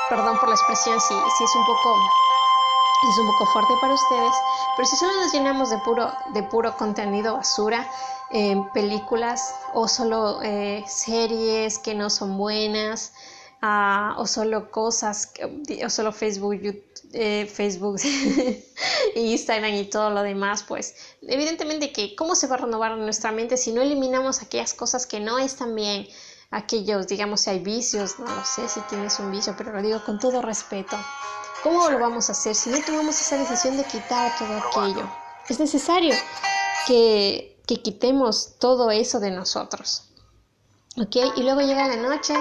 perdón 0.09 0.39
por 0.39 0.49
la 0.49 0.55
expresión, 0.55 1.01
si, 1.01 1.15
si 1.15 1.45
es 1.45 1.57
un 1.57 1.67
poco 1.67 1.97
es 3.11 3.19
un 3.19 3.27
poco 3.27 3.47
fuerte 3.47 3.75
para 3.81 3.95
ustedes, 3.95 4.35
pero 4.77 4.89
si 4.89 4.97
solo 4.97 5.13
nos 5.21 5.33
llenamos 5.33 5.71
de 5.71 5.79
puro, 5.79 6.11
de 6.35 6.43
puro 6.43 6.77
contenido 6.77 7.35
basura, 7.35 7.89
películas 8.73 9.55
o 9.75 9.89
solo 9.89 10.41
eh, 10.43 10.85
series 10.87 11.79
que 11.79 11.95
no 11.95 12.11
son 12.11 12.37
buenas, 12.37 13.13
ah, 13.63 14.15
o 14.19 14.27
solo 14.27 14.71
cosas, 14.71 15.33
o 15.85 15.91
solo 15.91 16.13
Facebook, 16.13 16.61
eh, 17.13 17.47
Facebook, 17.47 18.01
Instagram 19.15 19.75
y 19.75 19.85
todo 19.85 20.11
lo 20.11 20.23
demás, 20.23 20.65
pues 20.65 20.95
evidentemente 21.23 21.93
que 21.93 22.17
cómo 22.17 22.35
se 22.35 22.47
va 22.47 22.57
a 22.57 22.59
renovar 22.59 22.97
nuestra 22.97 23.33
mente 23.33 23.57
si 23.57 23.73
no 23.73 23.83
eliminamos 23.83 24.43
aquellas 24.43 24.75
cosas 24.75 25.07
que 25.07 25.21
no 25.21 25.39
están 25.39 25.75
bien, 25.75 26.09
aquellos, 26.51 27.07
digamos, 27.07 27.43
si 27.43 27.51
hay 27.51 27.59
vicios, 27.61 28.19
no 28.19 28.27
lo 28.27 28.45
sé 28.45 28.69
si 28.69 28.81
tienes 28.83 29.19
un 29.19 29.31
vicio, 29.31 29.55
pero 29.57 29.73
lo 29.73 29.83
digo 29.83 30.03
con 30.05 30.19
todo 30.19 30.43
respeto. 30.43 30.97
¿Cómo 31.63 31.89
lo 31.91 31.99
vamos 31.99 32.29
a 32.29 32.33
hacer 32.33 32.55
si 32.55 32.71
no 32.71 32.79
tomamos 32.85 33.21
esa 33.21 33.37
decisión 33.37 33.77
de 33.77 33.85
quitar 33.85 34.33
todo 34.39 34.59
aquello? 34.59 35.09
Es 35.49 35.59
necesario 35.59 36.15
que, 36.87 37.61
que 37.67 37.83
quitemos 37.83 38.59
todo 38.59 38.91
eso 38.91 39.19
de 39.21 39.31
nosotros. 39.31 40.05
¿Ok? 40.99 41.17
Y 41.37 41.43
luego 41.43 41.61
llega 41.61 41.89
la 41.89 41.97
noche, 41.97 42.35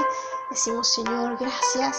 decimos, 0.50 0.94
Señor, 0.94 1.38
gracias, 1.38 1.98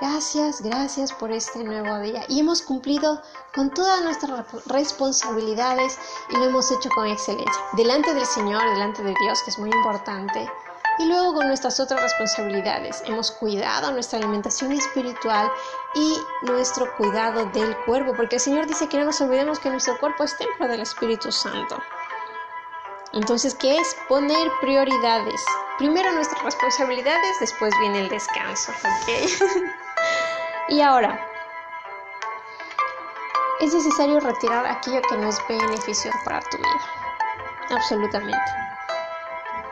gracias, 0.00 0.60
gracias 0.60 1.12
por 1.12 1.30
este 1.32 1.64
nuevo 1.64 1.98
día. 2.00 2.24
Y 2.28 2.40
hemos 2.40 2.62
cumplido 2.62 3.22
con 3.54 3.72
todas 3.72 4.02
nuestras 4.02 4.44
responsabilidades 4.66 5.98
y 6.30 6.36
lo 6.36 6.44
hemos 6.44 6.70
hecho 6.70 6.90
con 6.94 7.06
excelencia. 7.06 7.62
Delante 7.72 8.12
del 8.12 8.26
Señor, 8.26 8.62
delante 8.74 9.02
de 9.02 9.14
Dios, 9.22 9.42
que 9.42 9.50
es 9.50 9.58
muy 9.58 9.70
importante. 9.70 10.50
Y 10.98 11.04
luego 11.06 11.34
con 11.34 11.48
nuestras 11.48 11.78
otras 11.78 12.00
responsabilidades. 12.00 13.02
Hemos 13.06 13.30
cuidado 13.30 13.92
nuestra 13.92 14.18
alimentación 14.18 14.72
espiritual 14.72 15.50
y 15.94 16.16
nuestro 16.42 16.94
cuidado 16.96 17.44
del 17.46 17.76
cuerpo, 17.84 18.14
porque 18.16 18.36
el 18.36 18.40
Señor 18.40 18.66
dice 18.66 18.88
que 18.88 18.98
no 18.98 19.04
nos 19.04 19.20
olvidemos 19.20 19.58
que 19.58 19.68
nuestro 19.68 19.98
cuerpo 19.98 20.24
es 20.24 20.36
templo 20.38 20.68
del 20.68 20.80
Espíritu 20.80 21.30
Santo. 21.30 21.76
Entonces, 23.12 23.54
¿qué 23.54 23.78
es? 23.78 23.96
Poner 24.08 24.50
prioridades. 24.60 25.44
Primero 25.78 26.12
nuestras 26.12 26.42
responsabilidades, 26.42 27.40
después 27.40 27.72
viene 27.80 28.00
el 28.00 28.08
descanso. 28.08 28.72
y 30.68 30.80
ahora, 30.80 31.20
es 33.60 33.72
necesario 33.72 34.20
retirar 34.20 34.66
aquello 34.66 35.00
que 35.08 35.16
no 35.16 35.28
es 35.28 35.38
beneficioso 35.48 36.18
para 36.24 36.40
tu 36.40 36.56
vida. 36.58 36.80
Absolutamente. 37.70 38.75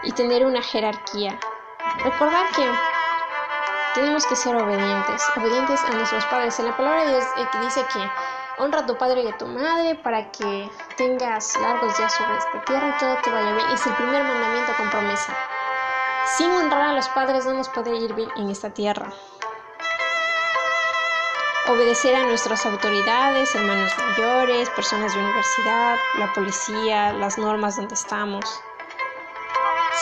Y 0.05 0.13
tener 0.13 0.45
una 0.45 0.63
jerarquía. 0.63 1.39
Recordar 2.05 2.47
que 2.55 2.71
tenemos 3.95 4.27
que 4.27 4.37
ser 4.37 4.57
obedientes, 4.57 5.23
obedientes 5.37 5.81
a 5.85 5.91
nuestros 5.93 6.25
padres. 6.27 6.59
En 6.59 6.67
la 6.67 6.77
palabra 6.77 7.05
de 7.05 7.11
Dios 7.13 7.25
eh, 7.37 7.47
dice 7.63 7.85
que 7.93 8.11
honra 8.59 8.81
a 8.81 8.87
tu 8.87 8.97
padre 8.97 9.23
y 9.23 9.29
a 9.29 9.39
tu 9.39 9.47
madre 9.47 9.95
para 9.95 10.31
que 10.33 10.71
tengas 10.97 11.57
largos 11.61 11.97
días 11.97 12.13
sobre 12.13 12.37
esta 12.37 12.65
tierra 12.65 12.89
y 12.89 12.99
todo 12.99 13.17
te 13.23 13.31
vaya 13.31 13.53
bien. 13.53 13.71
Es 13.71 13.87
el 13.87 13.95
primer 13.95 14.23
mandamiento 14.25 14.73
con 14.77 14.91
promesa. 14.91 15.35
Sin 16.37 16.51
honrar 16.51 16.83
a 16.83 16.93
los 16.93 17.09
padres 17.11 17.47
no 17.47 17.55
nos 17.55 17.69
puede 17.69 17.97
ir 17.97 18.15
bien 18.15 18.31
en 18.37 18.51
esta 18.51 18.71
tierra. 18.71 19.13
Obedecer 21.69 22.15
a 22.15 22.25
nuestras 22.25 22.67
autoridades, 22.67 23.55
hermanos 23.55 23.93
mayores, 23.97 24.69
personas 24.71 25.15
de 25.15 25.21
universidad, 25.21 25.97
la 26.19 26.33
policía, 26.33 27.13
las 27.13 27.39
normas 27.39 27.77
donde 27.77 27.95
estamos. 27.95 28.45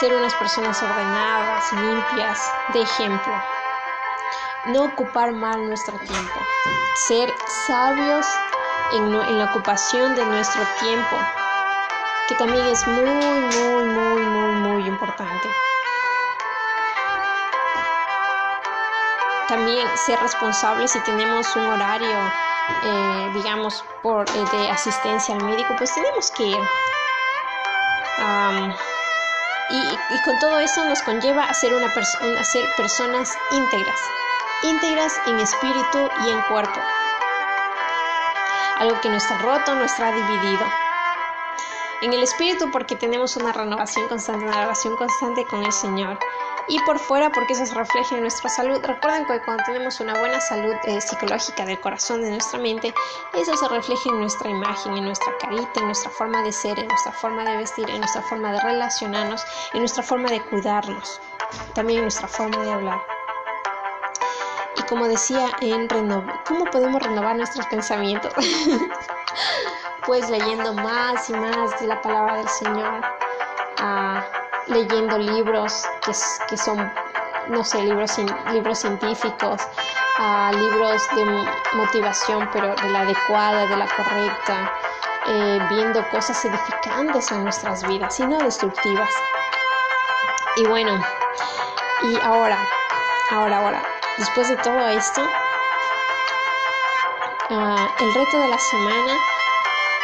Ser 0.00 0.14
unas 0.14 0.35
personas 0.35 0.83
ordenadas, 0.83 1.72
limpias, 1.72 2.52
de 2.72 2.83
ejemplo 2.83 3.33
no 4.66 4.85
ocupar 4.85 5.33
mal 5.33 5.66
nuestro 5.66 5.98
tiempo, 5.98 6.40
ser 6.94 7.35
sabios 7.66 8.26
en, 8.92 9.38
la 9.38 9.44
ocupación 9.46 10.14
de 10.14 10.24
nuestro 10.24 10.62
tiempo, 10.81 11.16
que 12.28 12.35
también 12.37 12.66
es 12.66 12.87
muy, 12.87 13.05
muy, 13.05 13.85
muy, 13.85 14.22
muy, 14.22 14.55
muy 14.55 14.87
importante. 14.87 15.48
También 19.48 19.87
ser 19.96 20.18
responsables 20.20 20.92
si 20.92 21.00
tenemos 21.00 21.57
un 21.57 21.66
horario, 21.66 22.18
eh, 22.85 23.31
digamos, 23.35 23.85
por, 24.02 24.28
eh, 24.31 24.44
de 24.52 24.70
asistencia 24.70 25.35
al 25.35 25.42
médico, 25.44 25.74
pues 25.76 25.92
tenemos 25.92 26.31
que 26.31 26.44
ir. 26.44 26.68
Y, 29.72 30.22
con 30.22 30.38
todo 30.38 30.61
eso 30.61 30.85
nos 30.85 31.00
conlleva 31.02 31.44
a 31.44 31.54
ser, 31.54 31.72
una 31.72 31.87
a 31.87 32.44
ser 32.44 32.68
personas 32.76 33.32
íntegras, 33.50 34.00
íntegras 34.62 35.20
en 35.26 35.38
espíritu 35.40 36.11
y 36.26 36.30
en 36.30 36.40
cuerpo. 36.42 36.78
Algo 38.78 39.00
que 39.00 39.08
no 39.08 39.16
está 39.16 39.38
roto, 39.38 39.74
no 39.74 39.85
está 39.85 40.12
dividido. 40.12 40.66
En 42.02 42.12
el 42.12 42.22
espíritu 42.22 42.70
porque 42.70 42.96
tenemos 42.96 43.37
una 43.37 43.52
renovación 43.52 44.08
constante, 44.08 44.44
una 44.44 44.61
relación 44.61 44.96
constante 44.96 45.46
con 45.46 45.64
el 45.64 45.72
Señor. 45.72 46.18
Y 46.68 46.79
por 46.81 46.98
fuera 46.98 47.31
porque 47.31 47.55
eso 47.55 47.66
se 47.66 47.75
refleja 47.75 48.14
en 48.14 48.22
nuestra 48.22 48.48
salud. 48.48 48.81
Recuerden 48.83 49.27
que 49.27 49.40
cuando 49.42 49.64
tenemos 49.64 50.01
una 50.01 50.18
buena 50.18 50.40
salud 50.40 50.75
eh, 50.85 51.01
psicológica 51.01 51.64
del 51.64 51.81
corazón, 51.81 52.22
de 52.22 52.31
nuestra 52.31 52.59
mente, 52.59 52.94
eso 53.35 53.57
se 53.57 53.68
refleja 53.68 54.11
en 54.11 54.20
nuestra 54.20 54.48
imagen, 54.48 54.96
en 54.96 55.05
nuestra 55.05 55.37
carita, 55.38 55.81
en 55.81 55.87
nuestra 55.87 56.11
forma 56.11 56.42
de 56.42 56.53
ser, 56.53 56.79
en 56.79 56.88
nuestra 56.88 57.12
forma 57.12 57.44
de 57.44 57.57
vestir, 57.57 57.88
en 57.90 57.98
nuestra 57.98 58.22
forma 58.22 58.53
de 58.53 58.61
relacionarnos, 58.61 59.44
en 59.72 59.81
nuestra 59.81 60.03
forma 60.03 60.31
de 60.31 60.40
cuidarnos, 60.42 61.20
también 61.75 61.98
en 61.98 62.05
nuestra 62.05 62.29
forma 62.29 62.62
de 62.62 62.72
hablar 62.72 63.03
como 64.92 65.09
decía 65.09 65.48
en 65.62 65.88
renovar, 65.88 66.44
¿cómo 66.44 66.66
podemos 66.66 67.03
renovar 67.03 67.35
nuestros 67.35 67.64
pensamientos? 67.68 68.31
pues 70.07 70.29
leyendo 70.29 70.75
más 70.75 71.31
y 71.31 71.33
más 71.33 71.81
de 71.81 71.87
la 71.87 72.03
palabra 72.03 72.37
del 72.37 72.48
Señor, 72.51 73.01
ah, 73.79 74.22
leyendo 74.66 75.18
libros 75.18 75.85
que, 76.48 76.57
son, 76.57 76.92
no 77.48 77.64
sé, 77.64 77.83
libros, 77.83 78.16
libros 78.53 78.79
científicos, 78.79 79.61
uh, 80.18 80.57
libros 80.57 81.03
de 81.14 81.25
motivación, 81.75 82.48
pero 82.53 82.75
de 82.75 82.88
la 82.90 83.01
adecuada, 83.01 83.66
de 83.66 83.77
la 83.77 83.87
correcta, 83.87 84.72
eh, 85.27 85.59
viendo 85.70 86.09
cosas 86.11 86.44
edificantes 86.44 87.31
en 87.33 87.44
nuestras 87.44 87.87
vidas 87.87 88.18
y 88.20 88.27
no 88.27 88.38
destructivas. 88.38 89.11
Y 90.57 90.66
bueno, 90.66 91.01
y 92.03 92.20
ahora, 92.20 92.59
ahora, 93.31 93.59
ahora, 93.59 93.83
Después 94.18 94.46
de 94.46 94.57
todo 94.57 94.88
esto, 94.88 95.22
ah, 97.48 97.94
el 97.98 98.14
reto 98.14 98.38
de 98.38 98.48
la 98.48 98.59
semana 98.59 99.16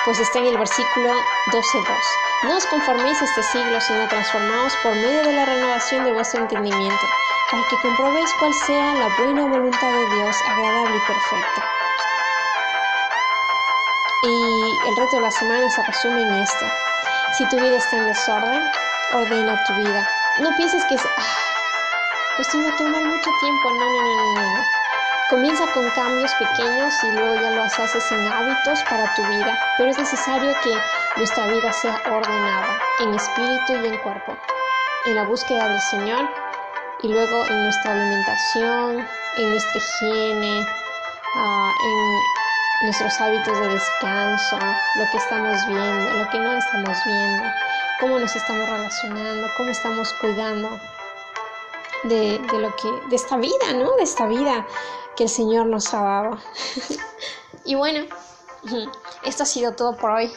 pues 0.05 0.19
está 0.19 0.39
en 0.39 0.47
el 0.47 0.57
versículo 0.57 1.13
12.2. 1.53 2.28
No 2.45 2.57
os 2.57 2.67
conforméis 2.67 3.21
este 3.21 3.43
siglo, 3.43 3.81
sino 3.81 4.07
transformaos 4.07 4.73
por 4.85 4.95
medio 4.95 5.25
de 5.25 5.33
la 5.33 5.45
renovación 5.45 6.05
de 6.05 6.13
vuestro 6.13 6.43
entendimiento, 6.43 7.07
para 7.51 7.65
que 7.69 7.77
comprobéis 7.83 8.31
cuál 8.39 8.55
sea 8.55 8.95
la 8.95 9.09
buena 9.19 9.45
voluntad 9.45 9.91
de 9.91 10.07
Dios, 10.15 10.37
agradable 10.47 10.97
y 10.97 11.01
perfecta. 11.01 11.65
Y 14.23 14.89
el 14.89 14.97
reto 14.97 15.17
de 15.17 15.23
la 15.23 15.31
semana 15.33 15.69
se 15.69 15.83
resume 15.83 16.23
en 16.23 16.33
esto. 16.35 16.67
Si 17.37 17.49
tu 17.49 17.57
vida 17.57 17.77
está 17.77 17.97
en 17.97 18.07
desorden, 18.07 18.63
ordena 19.15 19.61
tu 19.65 19.75
vida. 19.75 20.09
No 20.39 20.55
pienses 20.57 20.85
que 20.85 20.95
es... 20.95 21.03
Ah, 21.05 21.23
pues 22.37 22.49
te 22.51 22.59
va 22.59 22.69
a 22.69 22.77
tomar 22.77 23.05
mucho 23.05 23.31
tiempo. 23.41 23.71
No, 23.71 23.85
no, 23.85 24.03
no, 24.03 24.35
no, 24.35 24.55
no. 24.55 24.65
Comienza 25.29 25.67
con 25.73 25.91
cambios 25.91 26.33
pequeños 26.35 26.95
y 27.03 27.11
luego 27.13 27.35
ya 27.35 27.51
lo 27.51 27.65
haces 27.65 28.13
en 28.13 28.29
hábitos 28.29 28.83
para 28.89 29.13
tu 29.15 29.27
vida. 29.27 29.59
Pero 29.77 29.91
es 29.91 29.99
necesario 29.99 30.55
que 30.63 30.71
nuestra 31.19 31.49
vida 31.49 31.73
sea 31.73 32.01
ordenada 32.07 32.81
en 33.01 33.13
espíritu 33.13 33.73
y 33.73 33.87
en 33.89 33.99
cuerpo. 33.99 34.37
En 35.05 35.17
la 35.17 35.25
búsqueda 35.25 35.69
del 35.69 35.81
Señor 35.81 36.29
y 37.03 37.09
luego 37.09 37.45
en 37.47 37.65
nuestra 37.65 37.93
alimentación, 37.93 39.07
en 39.37 39.51
nuestra 39.51 39.81
higiene, 39.81 40.67
ah, 41.37 41.73
en 41.85 42.87
nuestros 42.87 43.21
hábitos 43.21 43.59
de 43.59 43.69
descanso, 43.69 44.59
lo 44.97 45.11
que 45.11 45.17
estamos 45.17 45.67
viendo, 45.67 46.13
lo 46.15 46.31
que 46.31 46.39
no 46.39 46.53
estamos 46.53 46.97
viendo, 47.05 47.45
cómo 48.01 48.19
nos 48.21 48.37
estamos 48.37 48.69
relacionando, 48.69 49.49
cómo 49.57 49.71
estamos 49.71 50.13
cuidando 50.21 50.69
de, 52.05 52.41
lo 52.53 52.77
que, 52.77 53.09
de 53.09 53.17
esta 53.17 53.37
vida, 53.37 53.73
¿no? 53.75 53.97
De 53.97 54.05
esta 54.05 54.27
vida 54.27 54.65
que 55.17 55.25
el 55.25 55.29
Señor 55.29 55.67
nos 55.67 55.93
ha 55.95 56.01
dado. 56.01 56.39
y 57.65 57.75
bueno, 57.75 58.07
esto 59.25 59.43
ha 59.43 59.47
sido 59.47 59.75
todo 59.75 59.97
por 59.97 60.11
hoy. 60.11 60.33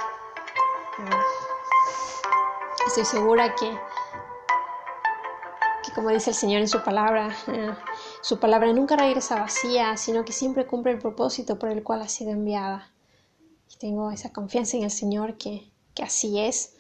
Estoy 2.92 3.06
segura 3.06 3.56
que, 3.56 3.72
que 5.82 5.94
como 5.94 6.10
dice 6.10 6.32
el 6.32 6.36
Señor 6.36 6.60
en 6.60 6.68
su 6.68 6.84
palabra, 6.84 7.34
su 8.22 8.38
palabra 8.38 8.74
nunca 8.74 8.98
regresa 8.98 9.40
vacía, 9.40 9.96
sino 9.96 10.26
que 10.26 10.34
siempre 10.34 10.68
cumple 10.68 10.92
el 10.92 11.00
propósito 11.00 11.58
por 11.58 11.70
el 11.70 11.84
cual 11.84 12.02
ha 12.02 12.10
sido 12.10 12.32
enviada. 12.32 12.92
Tengo 13.80 14.12
esa 14.12 14.34
confianza 14.34 14.76
en 14.76 14.84
el 14.84 14.92
Señor 14.92 15.38
que, 15.38 15.72
que 15.96 16.04
así 16.04 16.42
es 16.42 16.76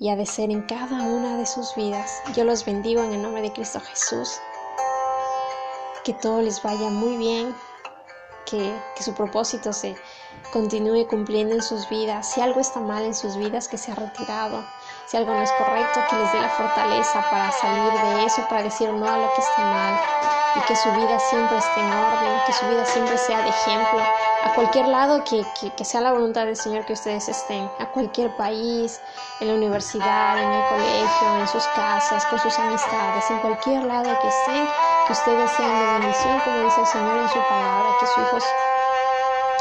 y 0.00 0.08
ha 0.08 0.16
de 0.16 0.26
ser 0.26 0.50
en 0.50 0.62
cada 0.62 1.00
una 1.02 1.36
de 1.38 1.46
sus 1.46 1.76
vidas. 1.76 2.10
Yo 2.34 2.42
los 2.42 2.64
bendigo 2.64 3.00
en 3.04 3.12
el 3.12 3.22
nombre 3.22 3.42
de 3.42 3.52
Cristo 3.52 3.78
Jesús. 3.78 4.40
Que 6.02 6.12
todo 6.12 6.42
les 6.42 6.60
vaya 6.60 6.90
muy 6.90 7.16
bien, 7.16 7.54
que, 8.44 8.76
su 9.00 9.14
propósito 9.14 9.72
se 9.72 9.96
continúe 10.52 11.06
cumpliendo 11.08 11.54
en 11.54 11.62
sus 11.62 11.88
vidas. 11.88 12.32
Si 12.32 12.40
algo 12.40 12.60
está 12.60 12.80
mal 12.80 13.04
en 13.04 13.14
sus 13.14 13.36
vidas, 13.36 13.68
que 13.68 13.78
se 13.78 13.92
ha 13.92 13.94
retirado. 13.94 14.64
Si 15.06 15.16
algo 15.16 15.34
no 15.34 15.42
es 15.42 15.52
correcto, 15.52 16.00
que 16.08 16.16
les 16.16 16.32
dé 16.32 16.40
la 16.40 16.48
fortaleza 16.48 17.24
para 17.30 17.52
salir 17.52 17.92
de 17.92 18.24
eso, 18.24 18.42
para 18.48 18.62
decir 18.62 18.88
no 18.90 19.06
a 19.06 19.18
lo 19.18 19.34
que 19.34 19.40
está 19.40 19.62
mal 19.62 20.00
y 20.56 20.60
que 20.60 20.76
su 20.76 20.90
vida 20.92 21.18
siempre 21.18 21.58
esté 21.58 21.80
en 21.80 21.92
orden, 21.92 22.40
que 22.46 22.52
su 22.52 22.66
vida 22.68 22.84
siempre 22.84 23.16
sea 23.18 23.42
de 23.42 23.48
ejemplo 23.48 24.02
a 24.44 24.54
cualquier 24.54 24.88
lado 24.88 25.22
que, 25.24 25.44
que, 25.76 25.84
sea 25.84 26.00
la 26.00 26.12
voluntad 26.12 26.44
del 26.44 26.56
Señor 26.56 26.84
que 26.84 26.92
ustedes 26.92 27.28
estén, 27.28 27.70
a 27.78 27.86
cualquier 27.86 28.34
país, 28.36 29.00
en 29.40 29.48
la 29.48 29.54
universidad, 29.54 30.42
en 30.42 30.50
el 30.50 30.68
colegio, 30.68 31.40
en 31.40 31.48
sus 31.48 31.64
casas, 31.68 32.26
con 32.26 32.38
sus 32.40 32.58
amistades, 32.58 33.30
en 33.30 33.38
cualquier 33.38 33.84
lado 33.84 34.18
que 34.20 34.28
estén, 34.28 34.68
que 35.06 35.12
ustedes 35.12 35.50
sean 35.52 35.78
de 35.78 35.92
bendición, 35.98 36.40
como 36.40 36.64
dice 36.64 36.80
el 36.80 36.86
Señor 36.86 37.16
en 37.18 37.28
su 37.28 37.38
palabra, 37.48 37.88
que 38.00 38.06
sus 38.06 38.18
hijos 38.18 38.44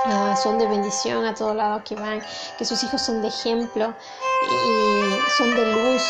ah, 0.05 0.35
son 0.35 0.57
de 0.57 0.67
bendición 0.67 1.25
a 1.25 1.33
todo 1.33 1.53
lado 1.53 1.83
que 1.83 1.95
van, 1.95 2.21
que 2.57 2.65
sus 2.65 2.83
hijos 2.83 3.01
son 3.01 3.21
de 3.21 3.27
ejemplo 3.27 3.93
y 4.49 5.31
son 5.37 5.55
de 5.55 5.65
luz, 5.65 6.03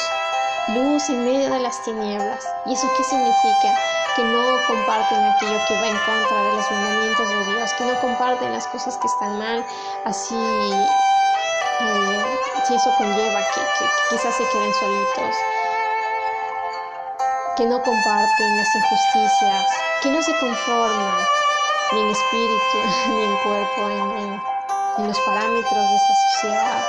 luz 0.70 1.10
en 1.10 1.26
medio 1.26 1.50
de 1.50 1.60
las 1.60 1.84
tinieblas. 1.84 2.48
¿Y 2.66 2.74
eso 2.74 2.88
qué 2.98 3.04
significa? 3.04 3.80
Que 4.16 4.24
no 4.24 4.58
comparten 4.68 5.24
aquello 5.24 5.60
que 5.68 5.74
va 5.76 5.88
en 5.88 5.98
contra 5.98 6.44
de 6.44 6.54
los 6.56 6.72
mandamientos 6.72 7.30
de 7.30 7.56
Dios, 7.56 7.74
que 7.78 7.86
no 7.86 8.00
comparten 8.02 8.52
las 8.52 8.68
cosas 8.68 8.98
que 8.98 9.08
están 9.08 9.40
mal, 9.40 9.66
así 10.06 10.36
eh, 11.82 12.26
si 12.68 12.76
eso 12.76 12.94
conlleva 12.98 13.40
que, 13.54 13.62
que 13.80 13.86
quizás 14.10 14.36
se 14.36 14.48
queden 14.50 14.74
solitos, 14.74 15.36
que 17.58 17.66
no 17.66 17.82
comparten 17.82 18.58
las 18.58 18.76
injusticias, 18.76 19.66
que 20.02 20.10
no 20.10 20.22
se 20.22 20.38
conforman 20.40 21.26
ni 21.92 22.02
en 22.02 22.10
espíritu 22.10 22.78
ni 23.10 23.24
en 23.24 23.36
cuerpo, 23.38 23.90
en, 23.90 24.42
en 24.98 25.08
los 25.08 25.20
parámetros 25.22 25.90
de 25.90 25.96
esta 25.96 26.14
sociedad, 26.30 26.84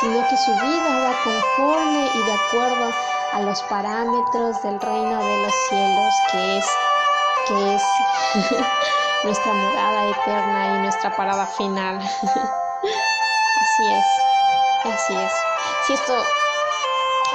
sino 0.00 0.28
que 0.28 0.36
su 0.36 0.52
vida 0.52 0.98
va 1.00 1.12
conforme 1.24 2.10
y 2.14 2.22
de 2.24 2.32
acuerdo 2.32 2.92
a 3.32 3.40
los 3.40 3.62
parámetros 3.64 4.62
del 4.62 4.80
reino 4.80 5.18
de 5.18 5.42
los 5.42 5.54
cielos, 5.68 6.14
que 6.30 6.58
es, 6.58 6.66
que 7.46 7.74
es 7.74 7.82
nuestra 9.24 9.52
morada 9.52 10.10
eterna 10.10 10.66
y 10.66 10.82
nuestra 10.82 11.14
parada 11.16 11.46
final. 11.46 11.98
así 13.62 13.92
es, 13.92 14.06
así 14.84 15.14
es. 15.16 15.32
Si 15.86 15.92
esto 15.94 16.22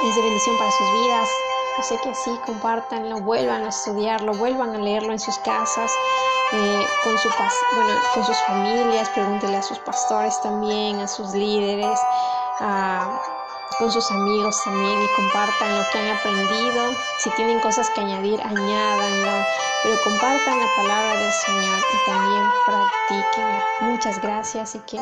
es 0.08 0.14
de 0.14 0.22
bendición 0.22 0.56
para 0.58 0.70
sus 0.70 0.92
vidas, 0.92 1.28
yo 1.76 1.82
sé 1.82 1.98
que 2.02 2.14
sí, 2.14 2.40
compártanlo, 2.46 3.20
vuelvan 3.20 3.64
a 3.64 3.68
estudiarlo, 3.68 4.32
vuelvan 4.34 4.74
a 4.74 4.78
leerlo 4.78 5.12
en 5.12 5.18
sus 5.18 5.38
casas, 5.38 5.92
eh, 6.52 6.86
con, 7.02 7.18
sus 7.18 8.38
familias, 8.46 9.08
pregúntenle 9.10 9.56
a 9.56 9.62
sus 9.62 9.78
pastores 9.80 10.40
también, 10.42 11.00
a 11.00 11.08
sus 11.08 11.32
líderes, 11.32 11.98
con 13.78 13.90
sus 13.90 14.10
amigos 14.10 14.56
también 14.64 15.02
y 15.02 15.08
compartan 15.16 15.76
lo 15.76 15.82
que 15.90 15.98
han 15.98 16.16
aprendido. 16.16 16.94
Si 17.18 17.30
tienen 17.30 17.60
cosas 17.60 17.90
que 17.90 18.00
añadir, 18.00 18.40
añádanlo, 18.42 19.46
pero 19.82 19.96
compartan 20.04 20.60
la 20.60 20.68
palabra 20.76 21.16
del 21.16 21.32
Señor 21.32 21.78
y 21.78 22.10
también 22.10 22.50
practiquenla. 22.66 23.64
Muchas 23.80 24.20
gracias 24.20 24.74
y 24.74 24.78
que 24.80 25.00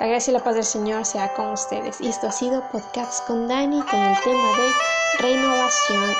la 0.00 0.06
gracia 0.06 0.32
y 0.32 0.34
la 0.34 0.42
paz 0.42 0.54
del 0.54 0.64
Señor 0.64 1.04
sea 1.06 1.32
con 1.34 1.52
ustedes. 1.52 2.00
Y 2.00 2.08
esto 2.08 2.26
ha 2.26 2.32
sido 2.32 2.62
Podcast 2.72 3.26
con 3.26 3.48
Dani 3.48 3.80
con 3.82 4.00
el 4.00 4.20
tema 4.22 4.48
de 4.56 4.72
renovación 5.20 6.14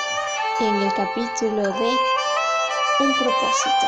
en 0.61 0.75
el 0.77 0.95
capítulo 0.95 1.63
de 1.63 1.97
un 3.01 3.13
propósito, 3.15 3.87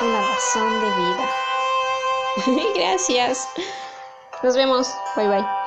una 0.00 0.20
razón 0.20 0.80
de 0.80 0.90
vida. 0.96 1.30
Gracias. 2.74 3.48
Nos 4.42 4.56
vemos. 4.56 4.94
Bye 5.16 5.28
bye. 5.28 5.65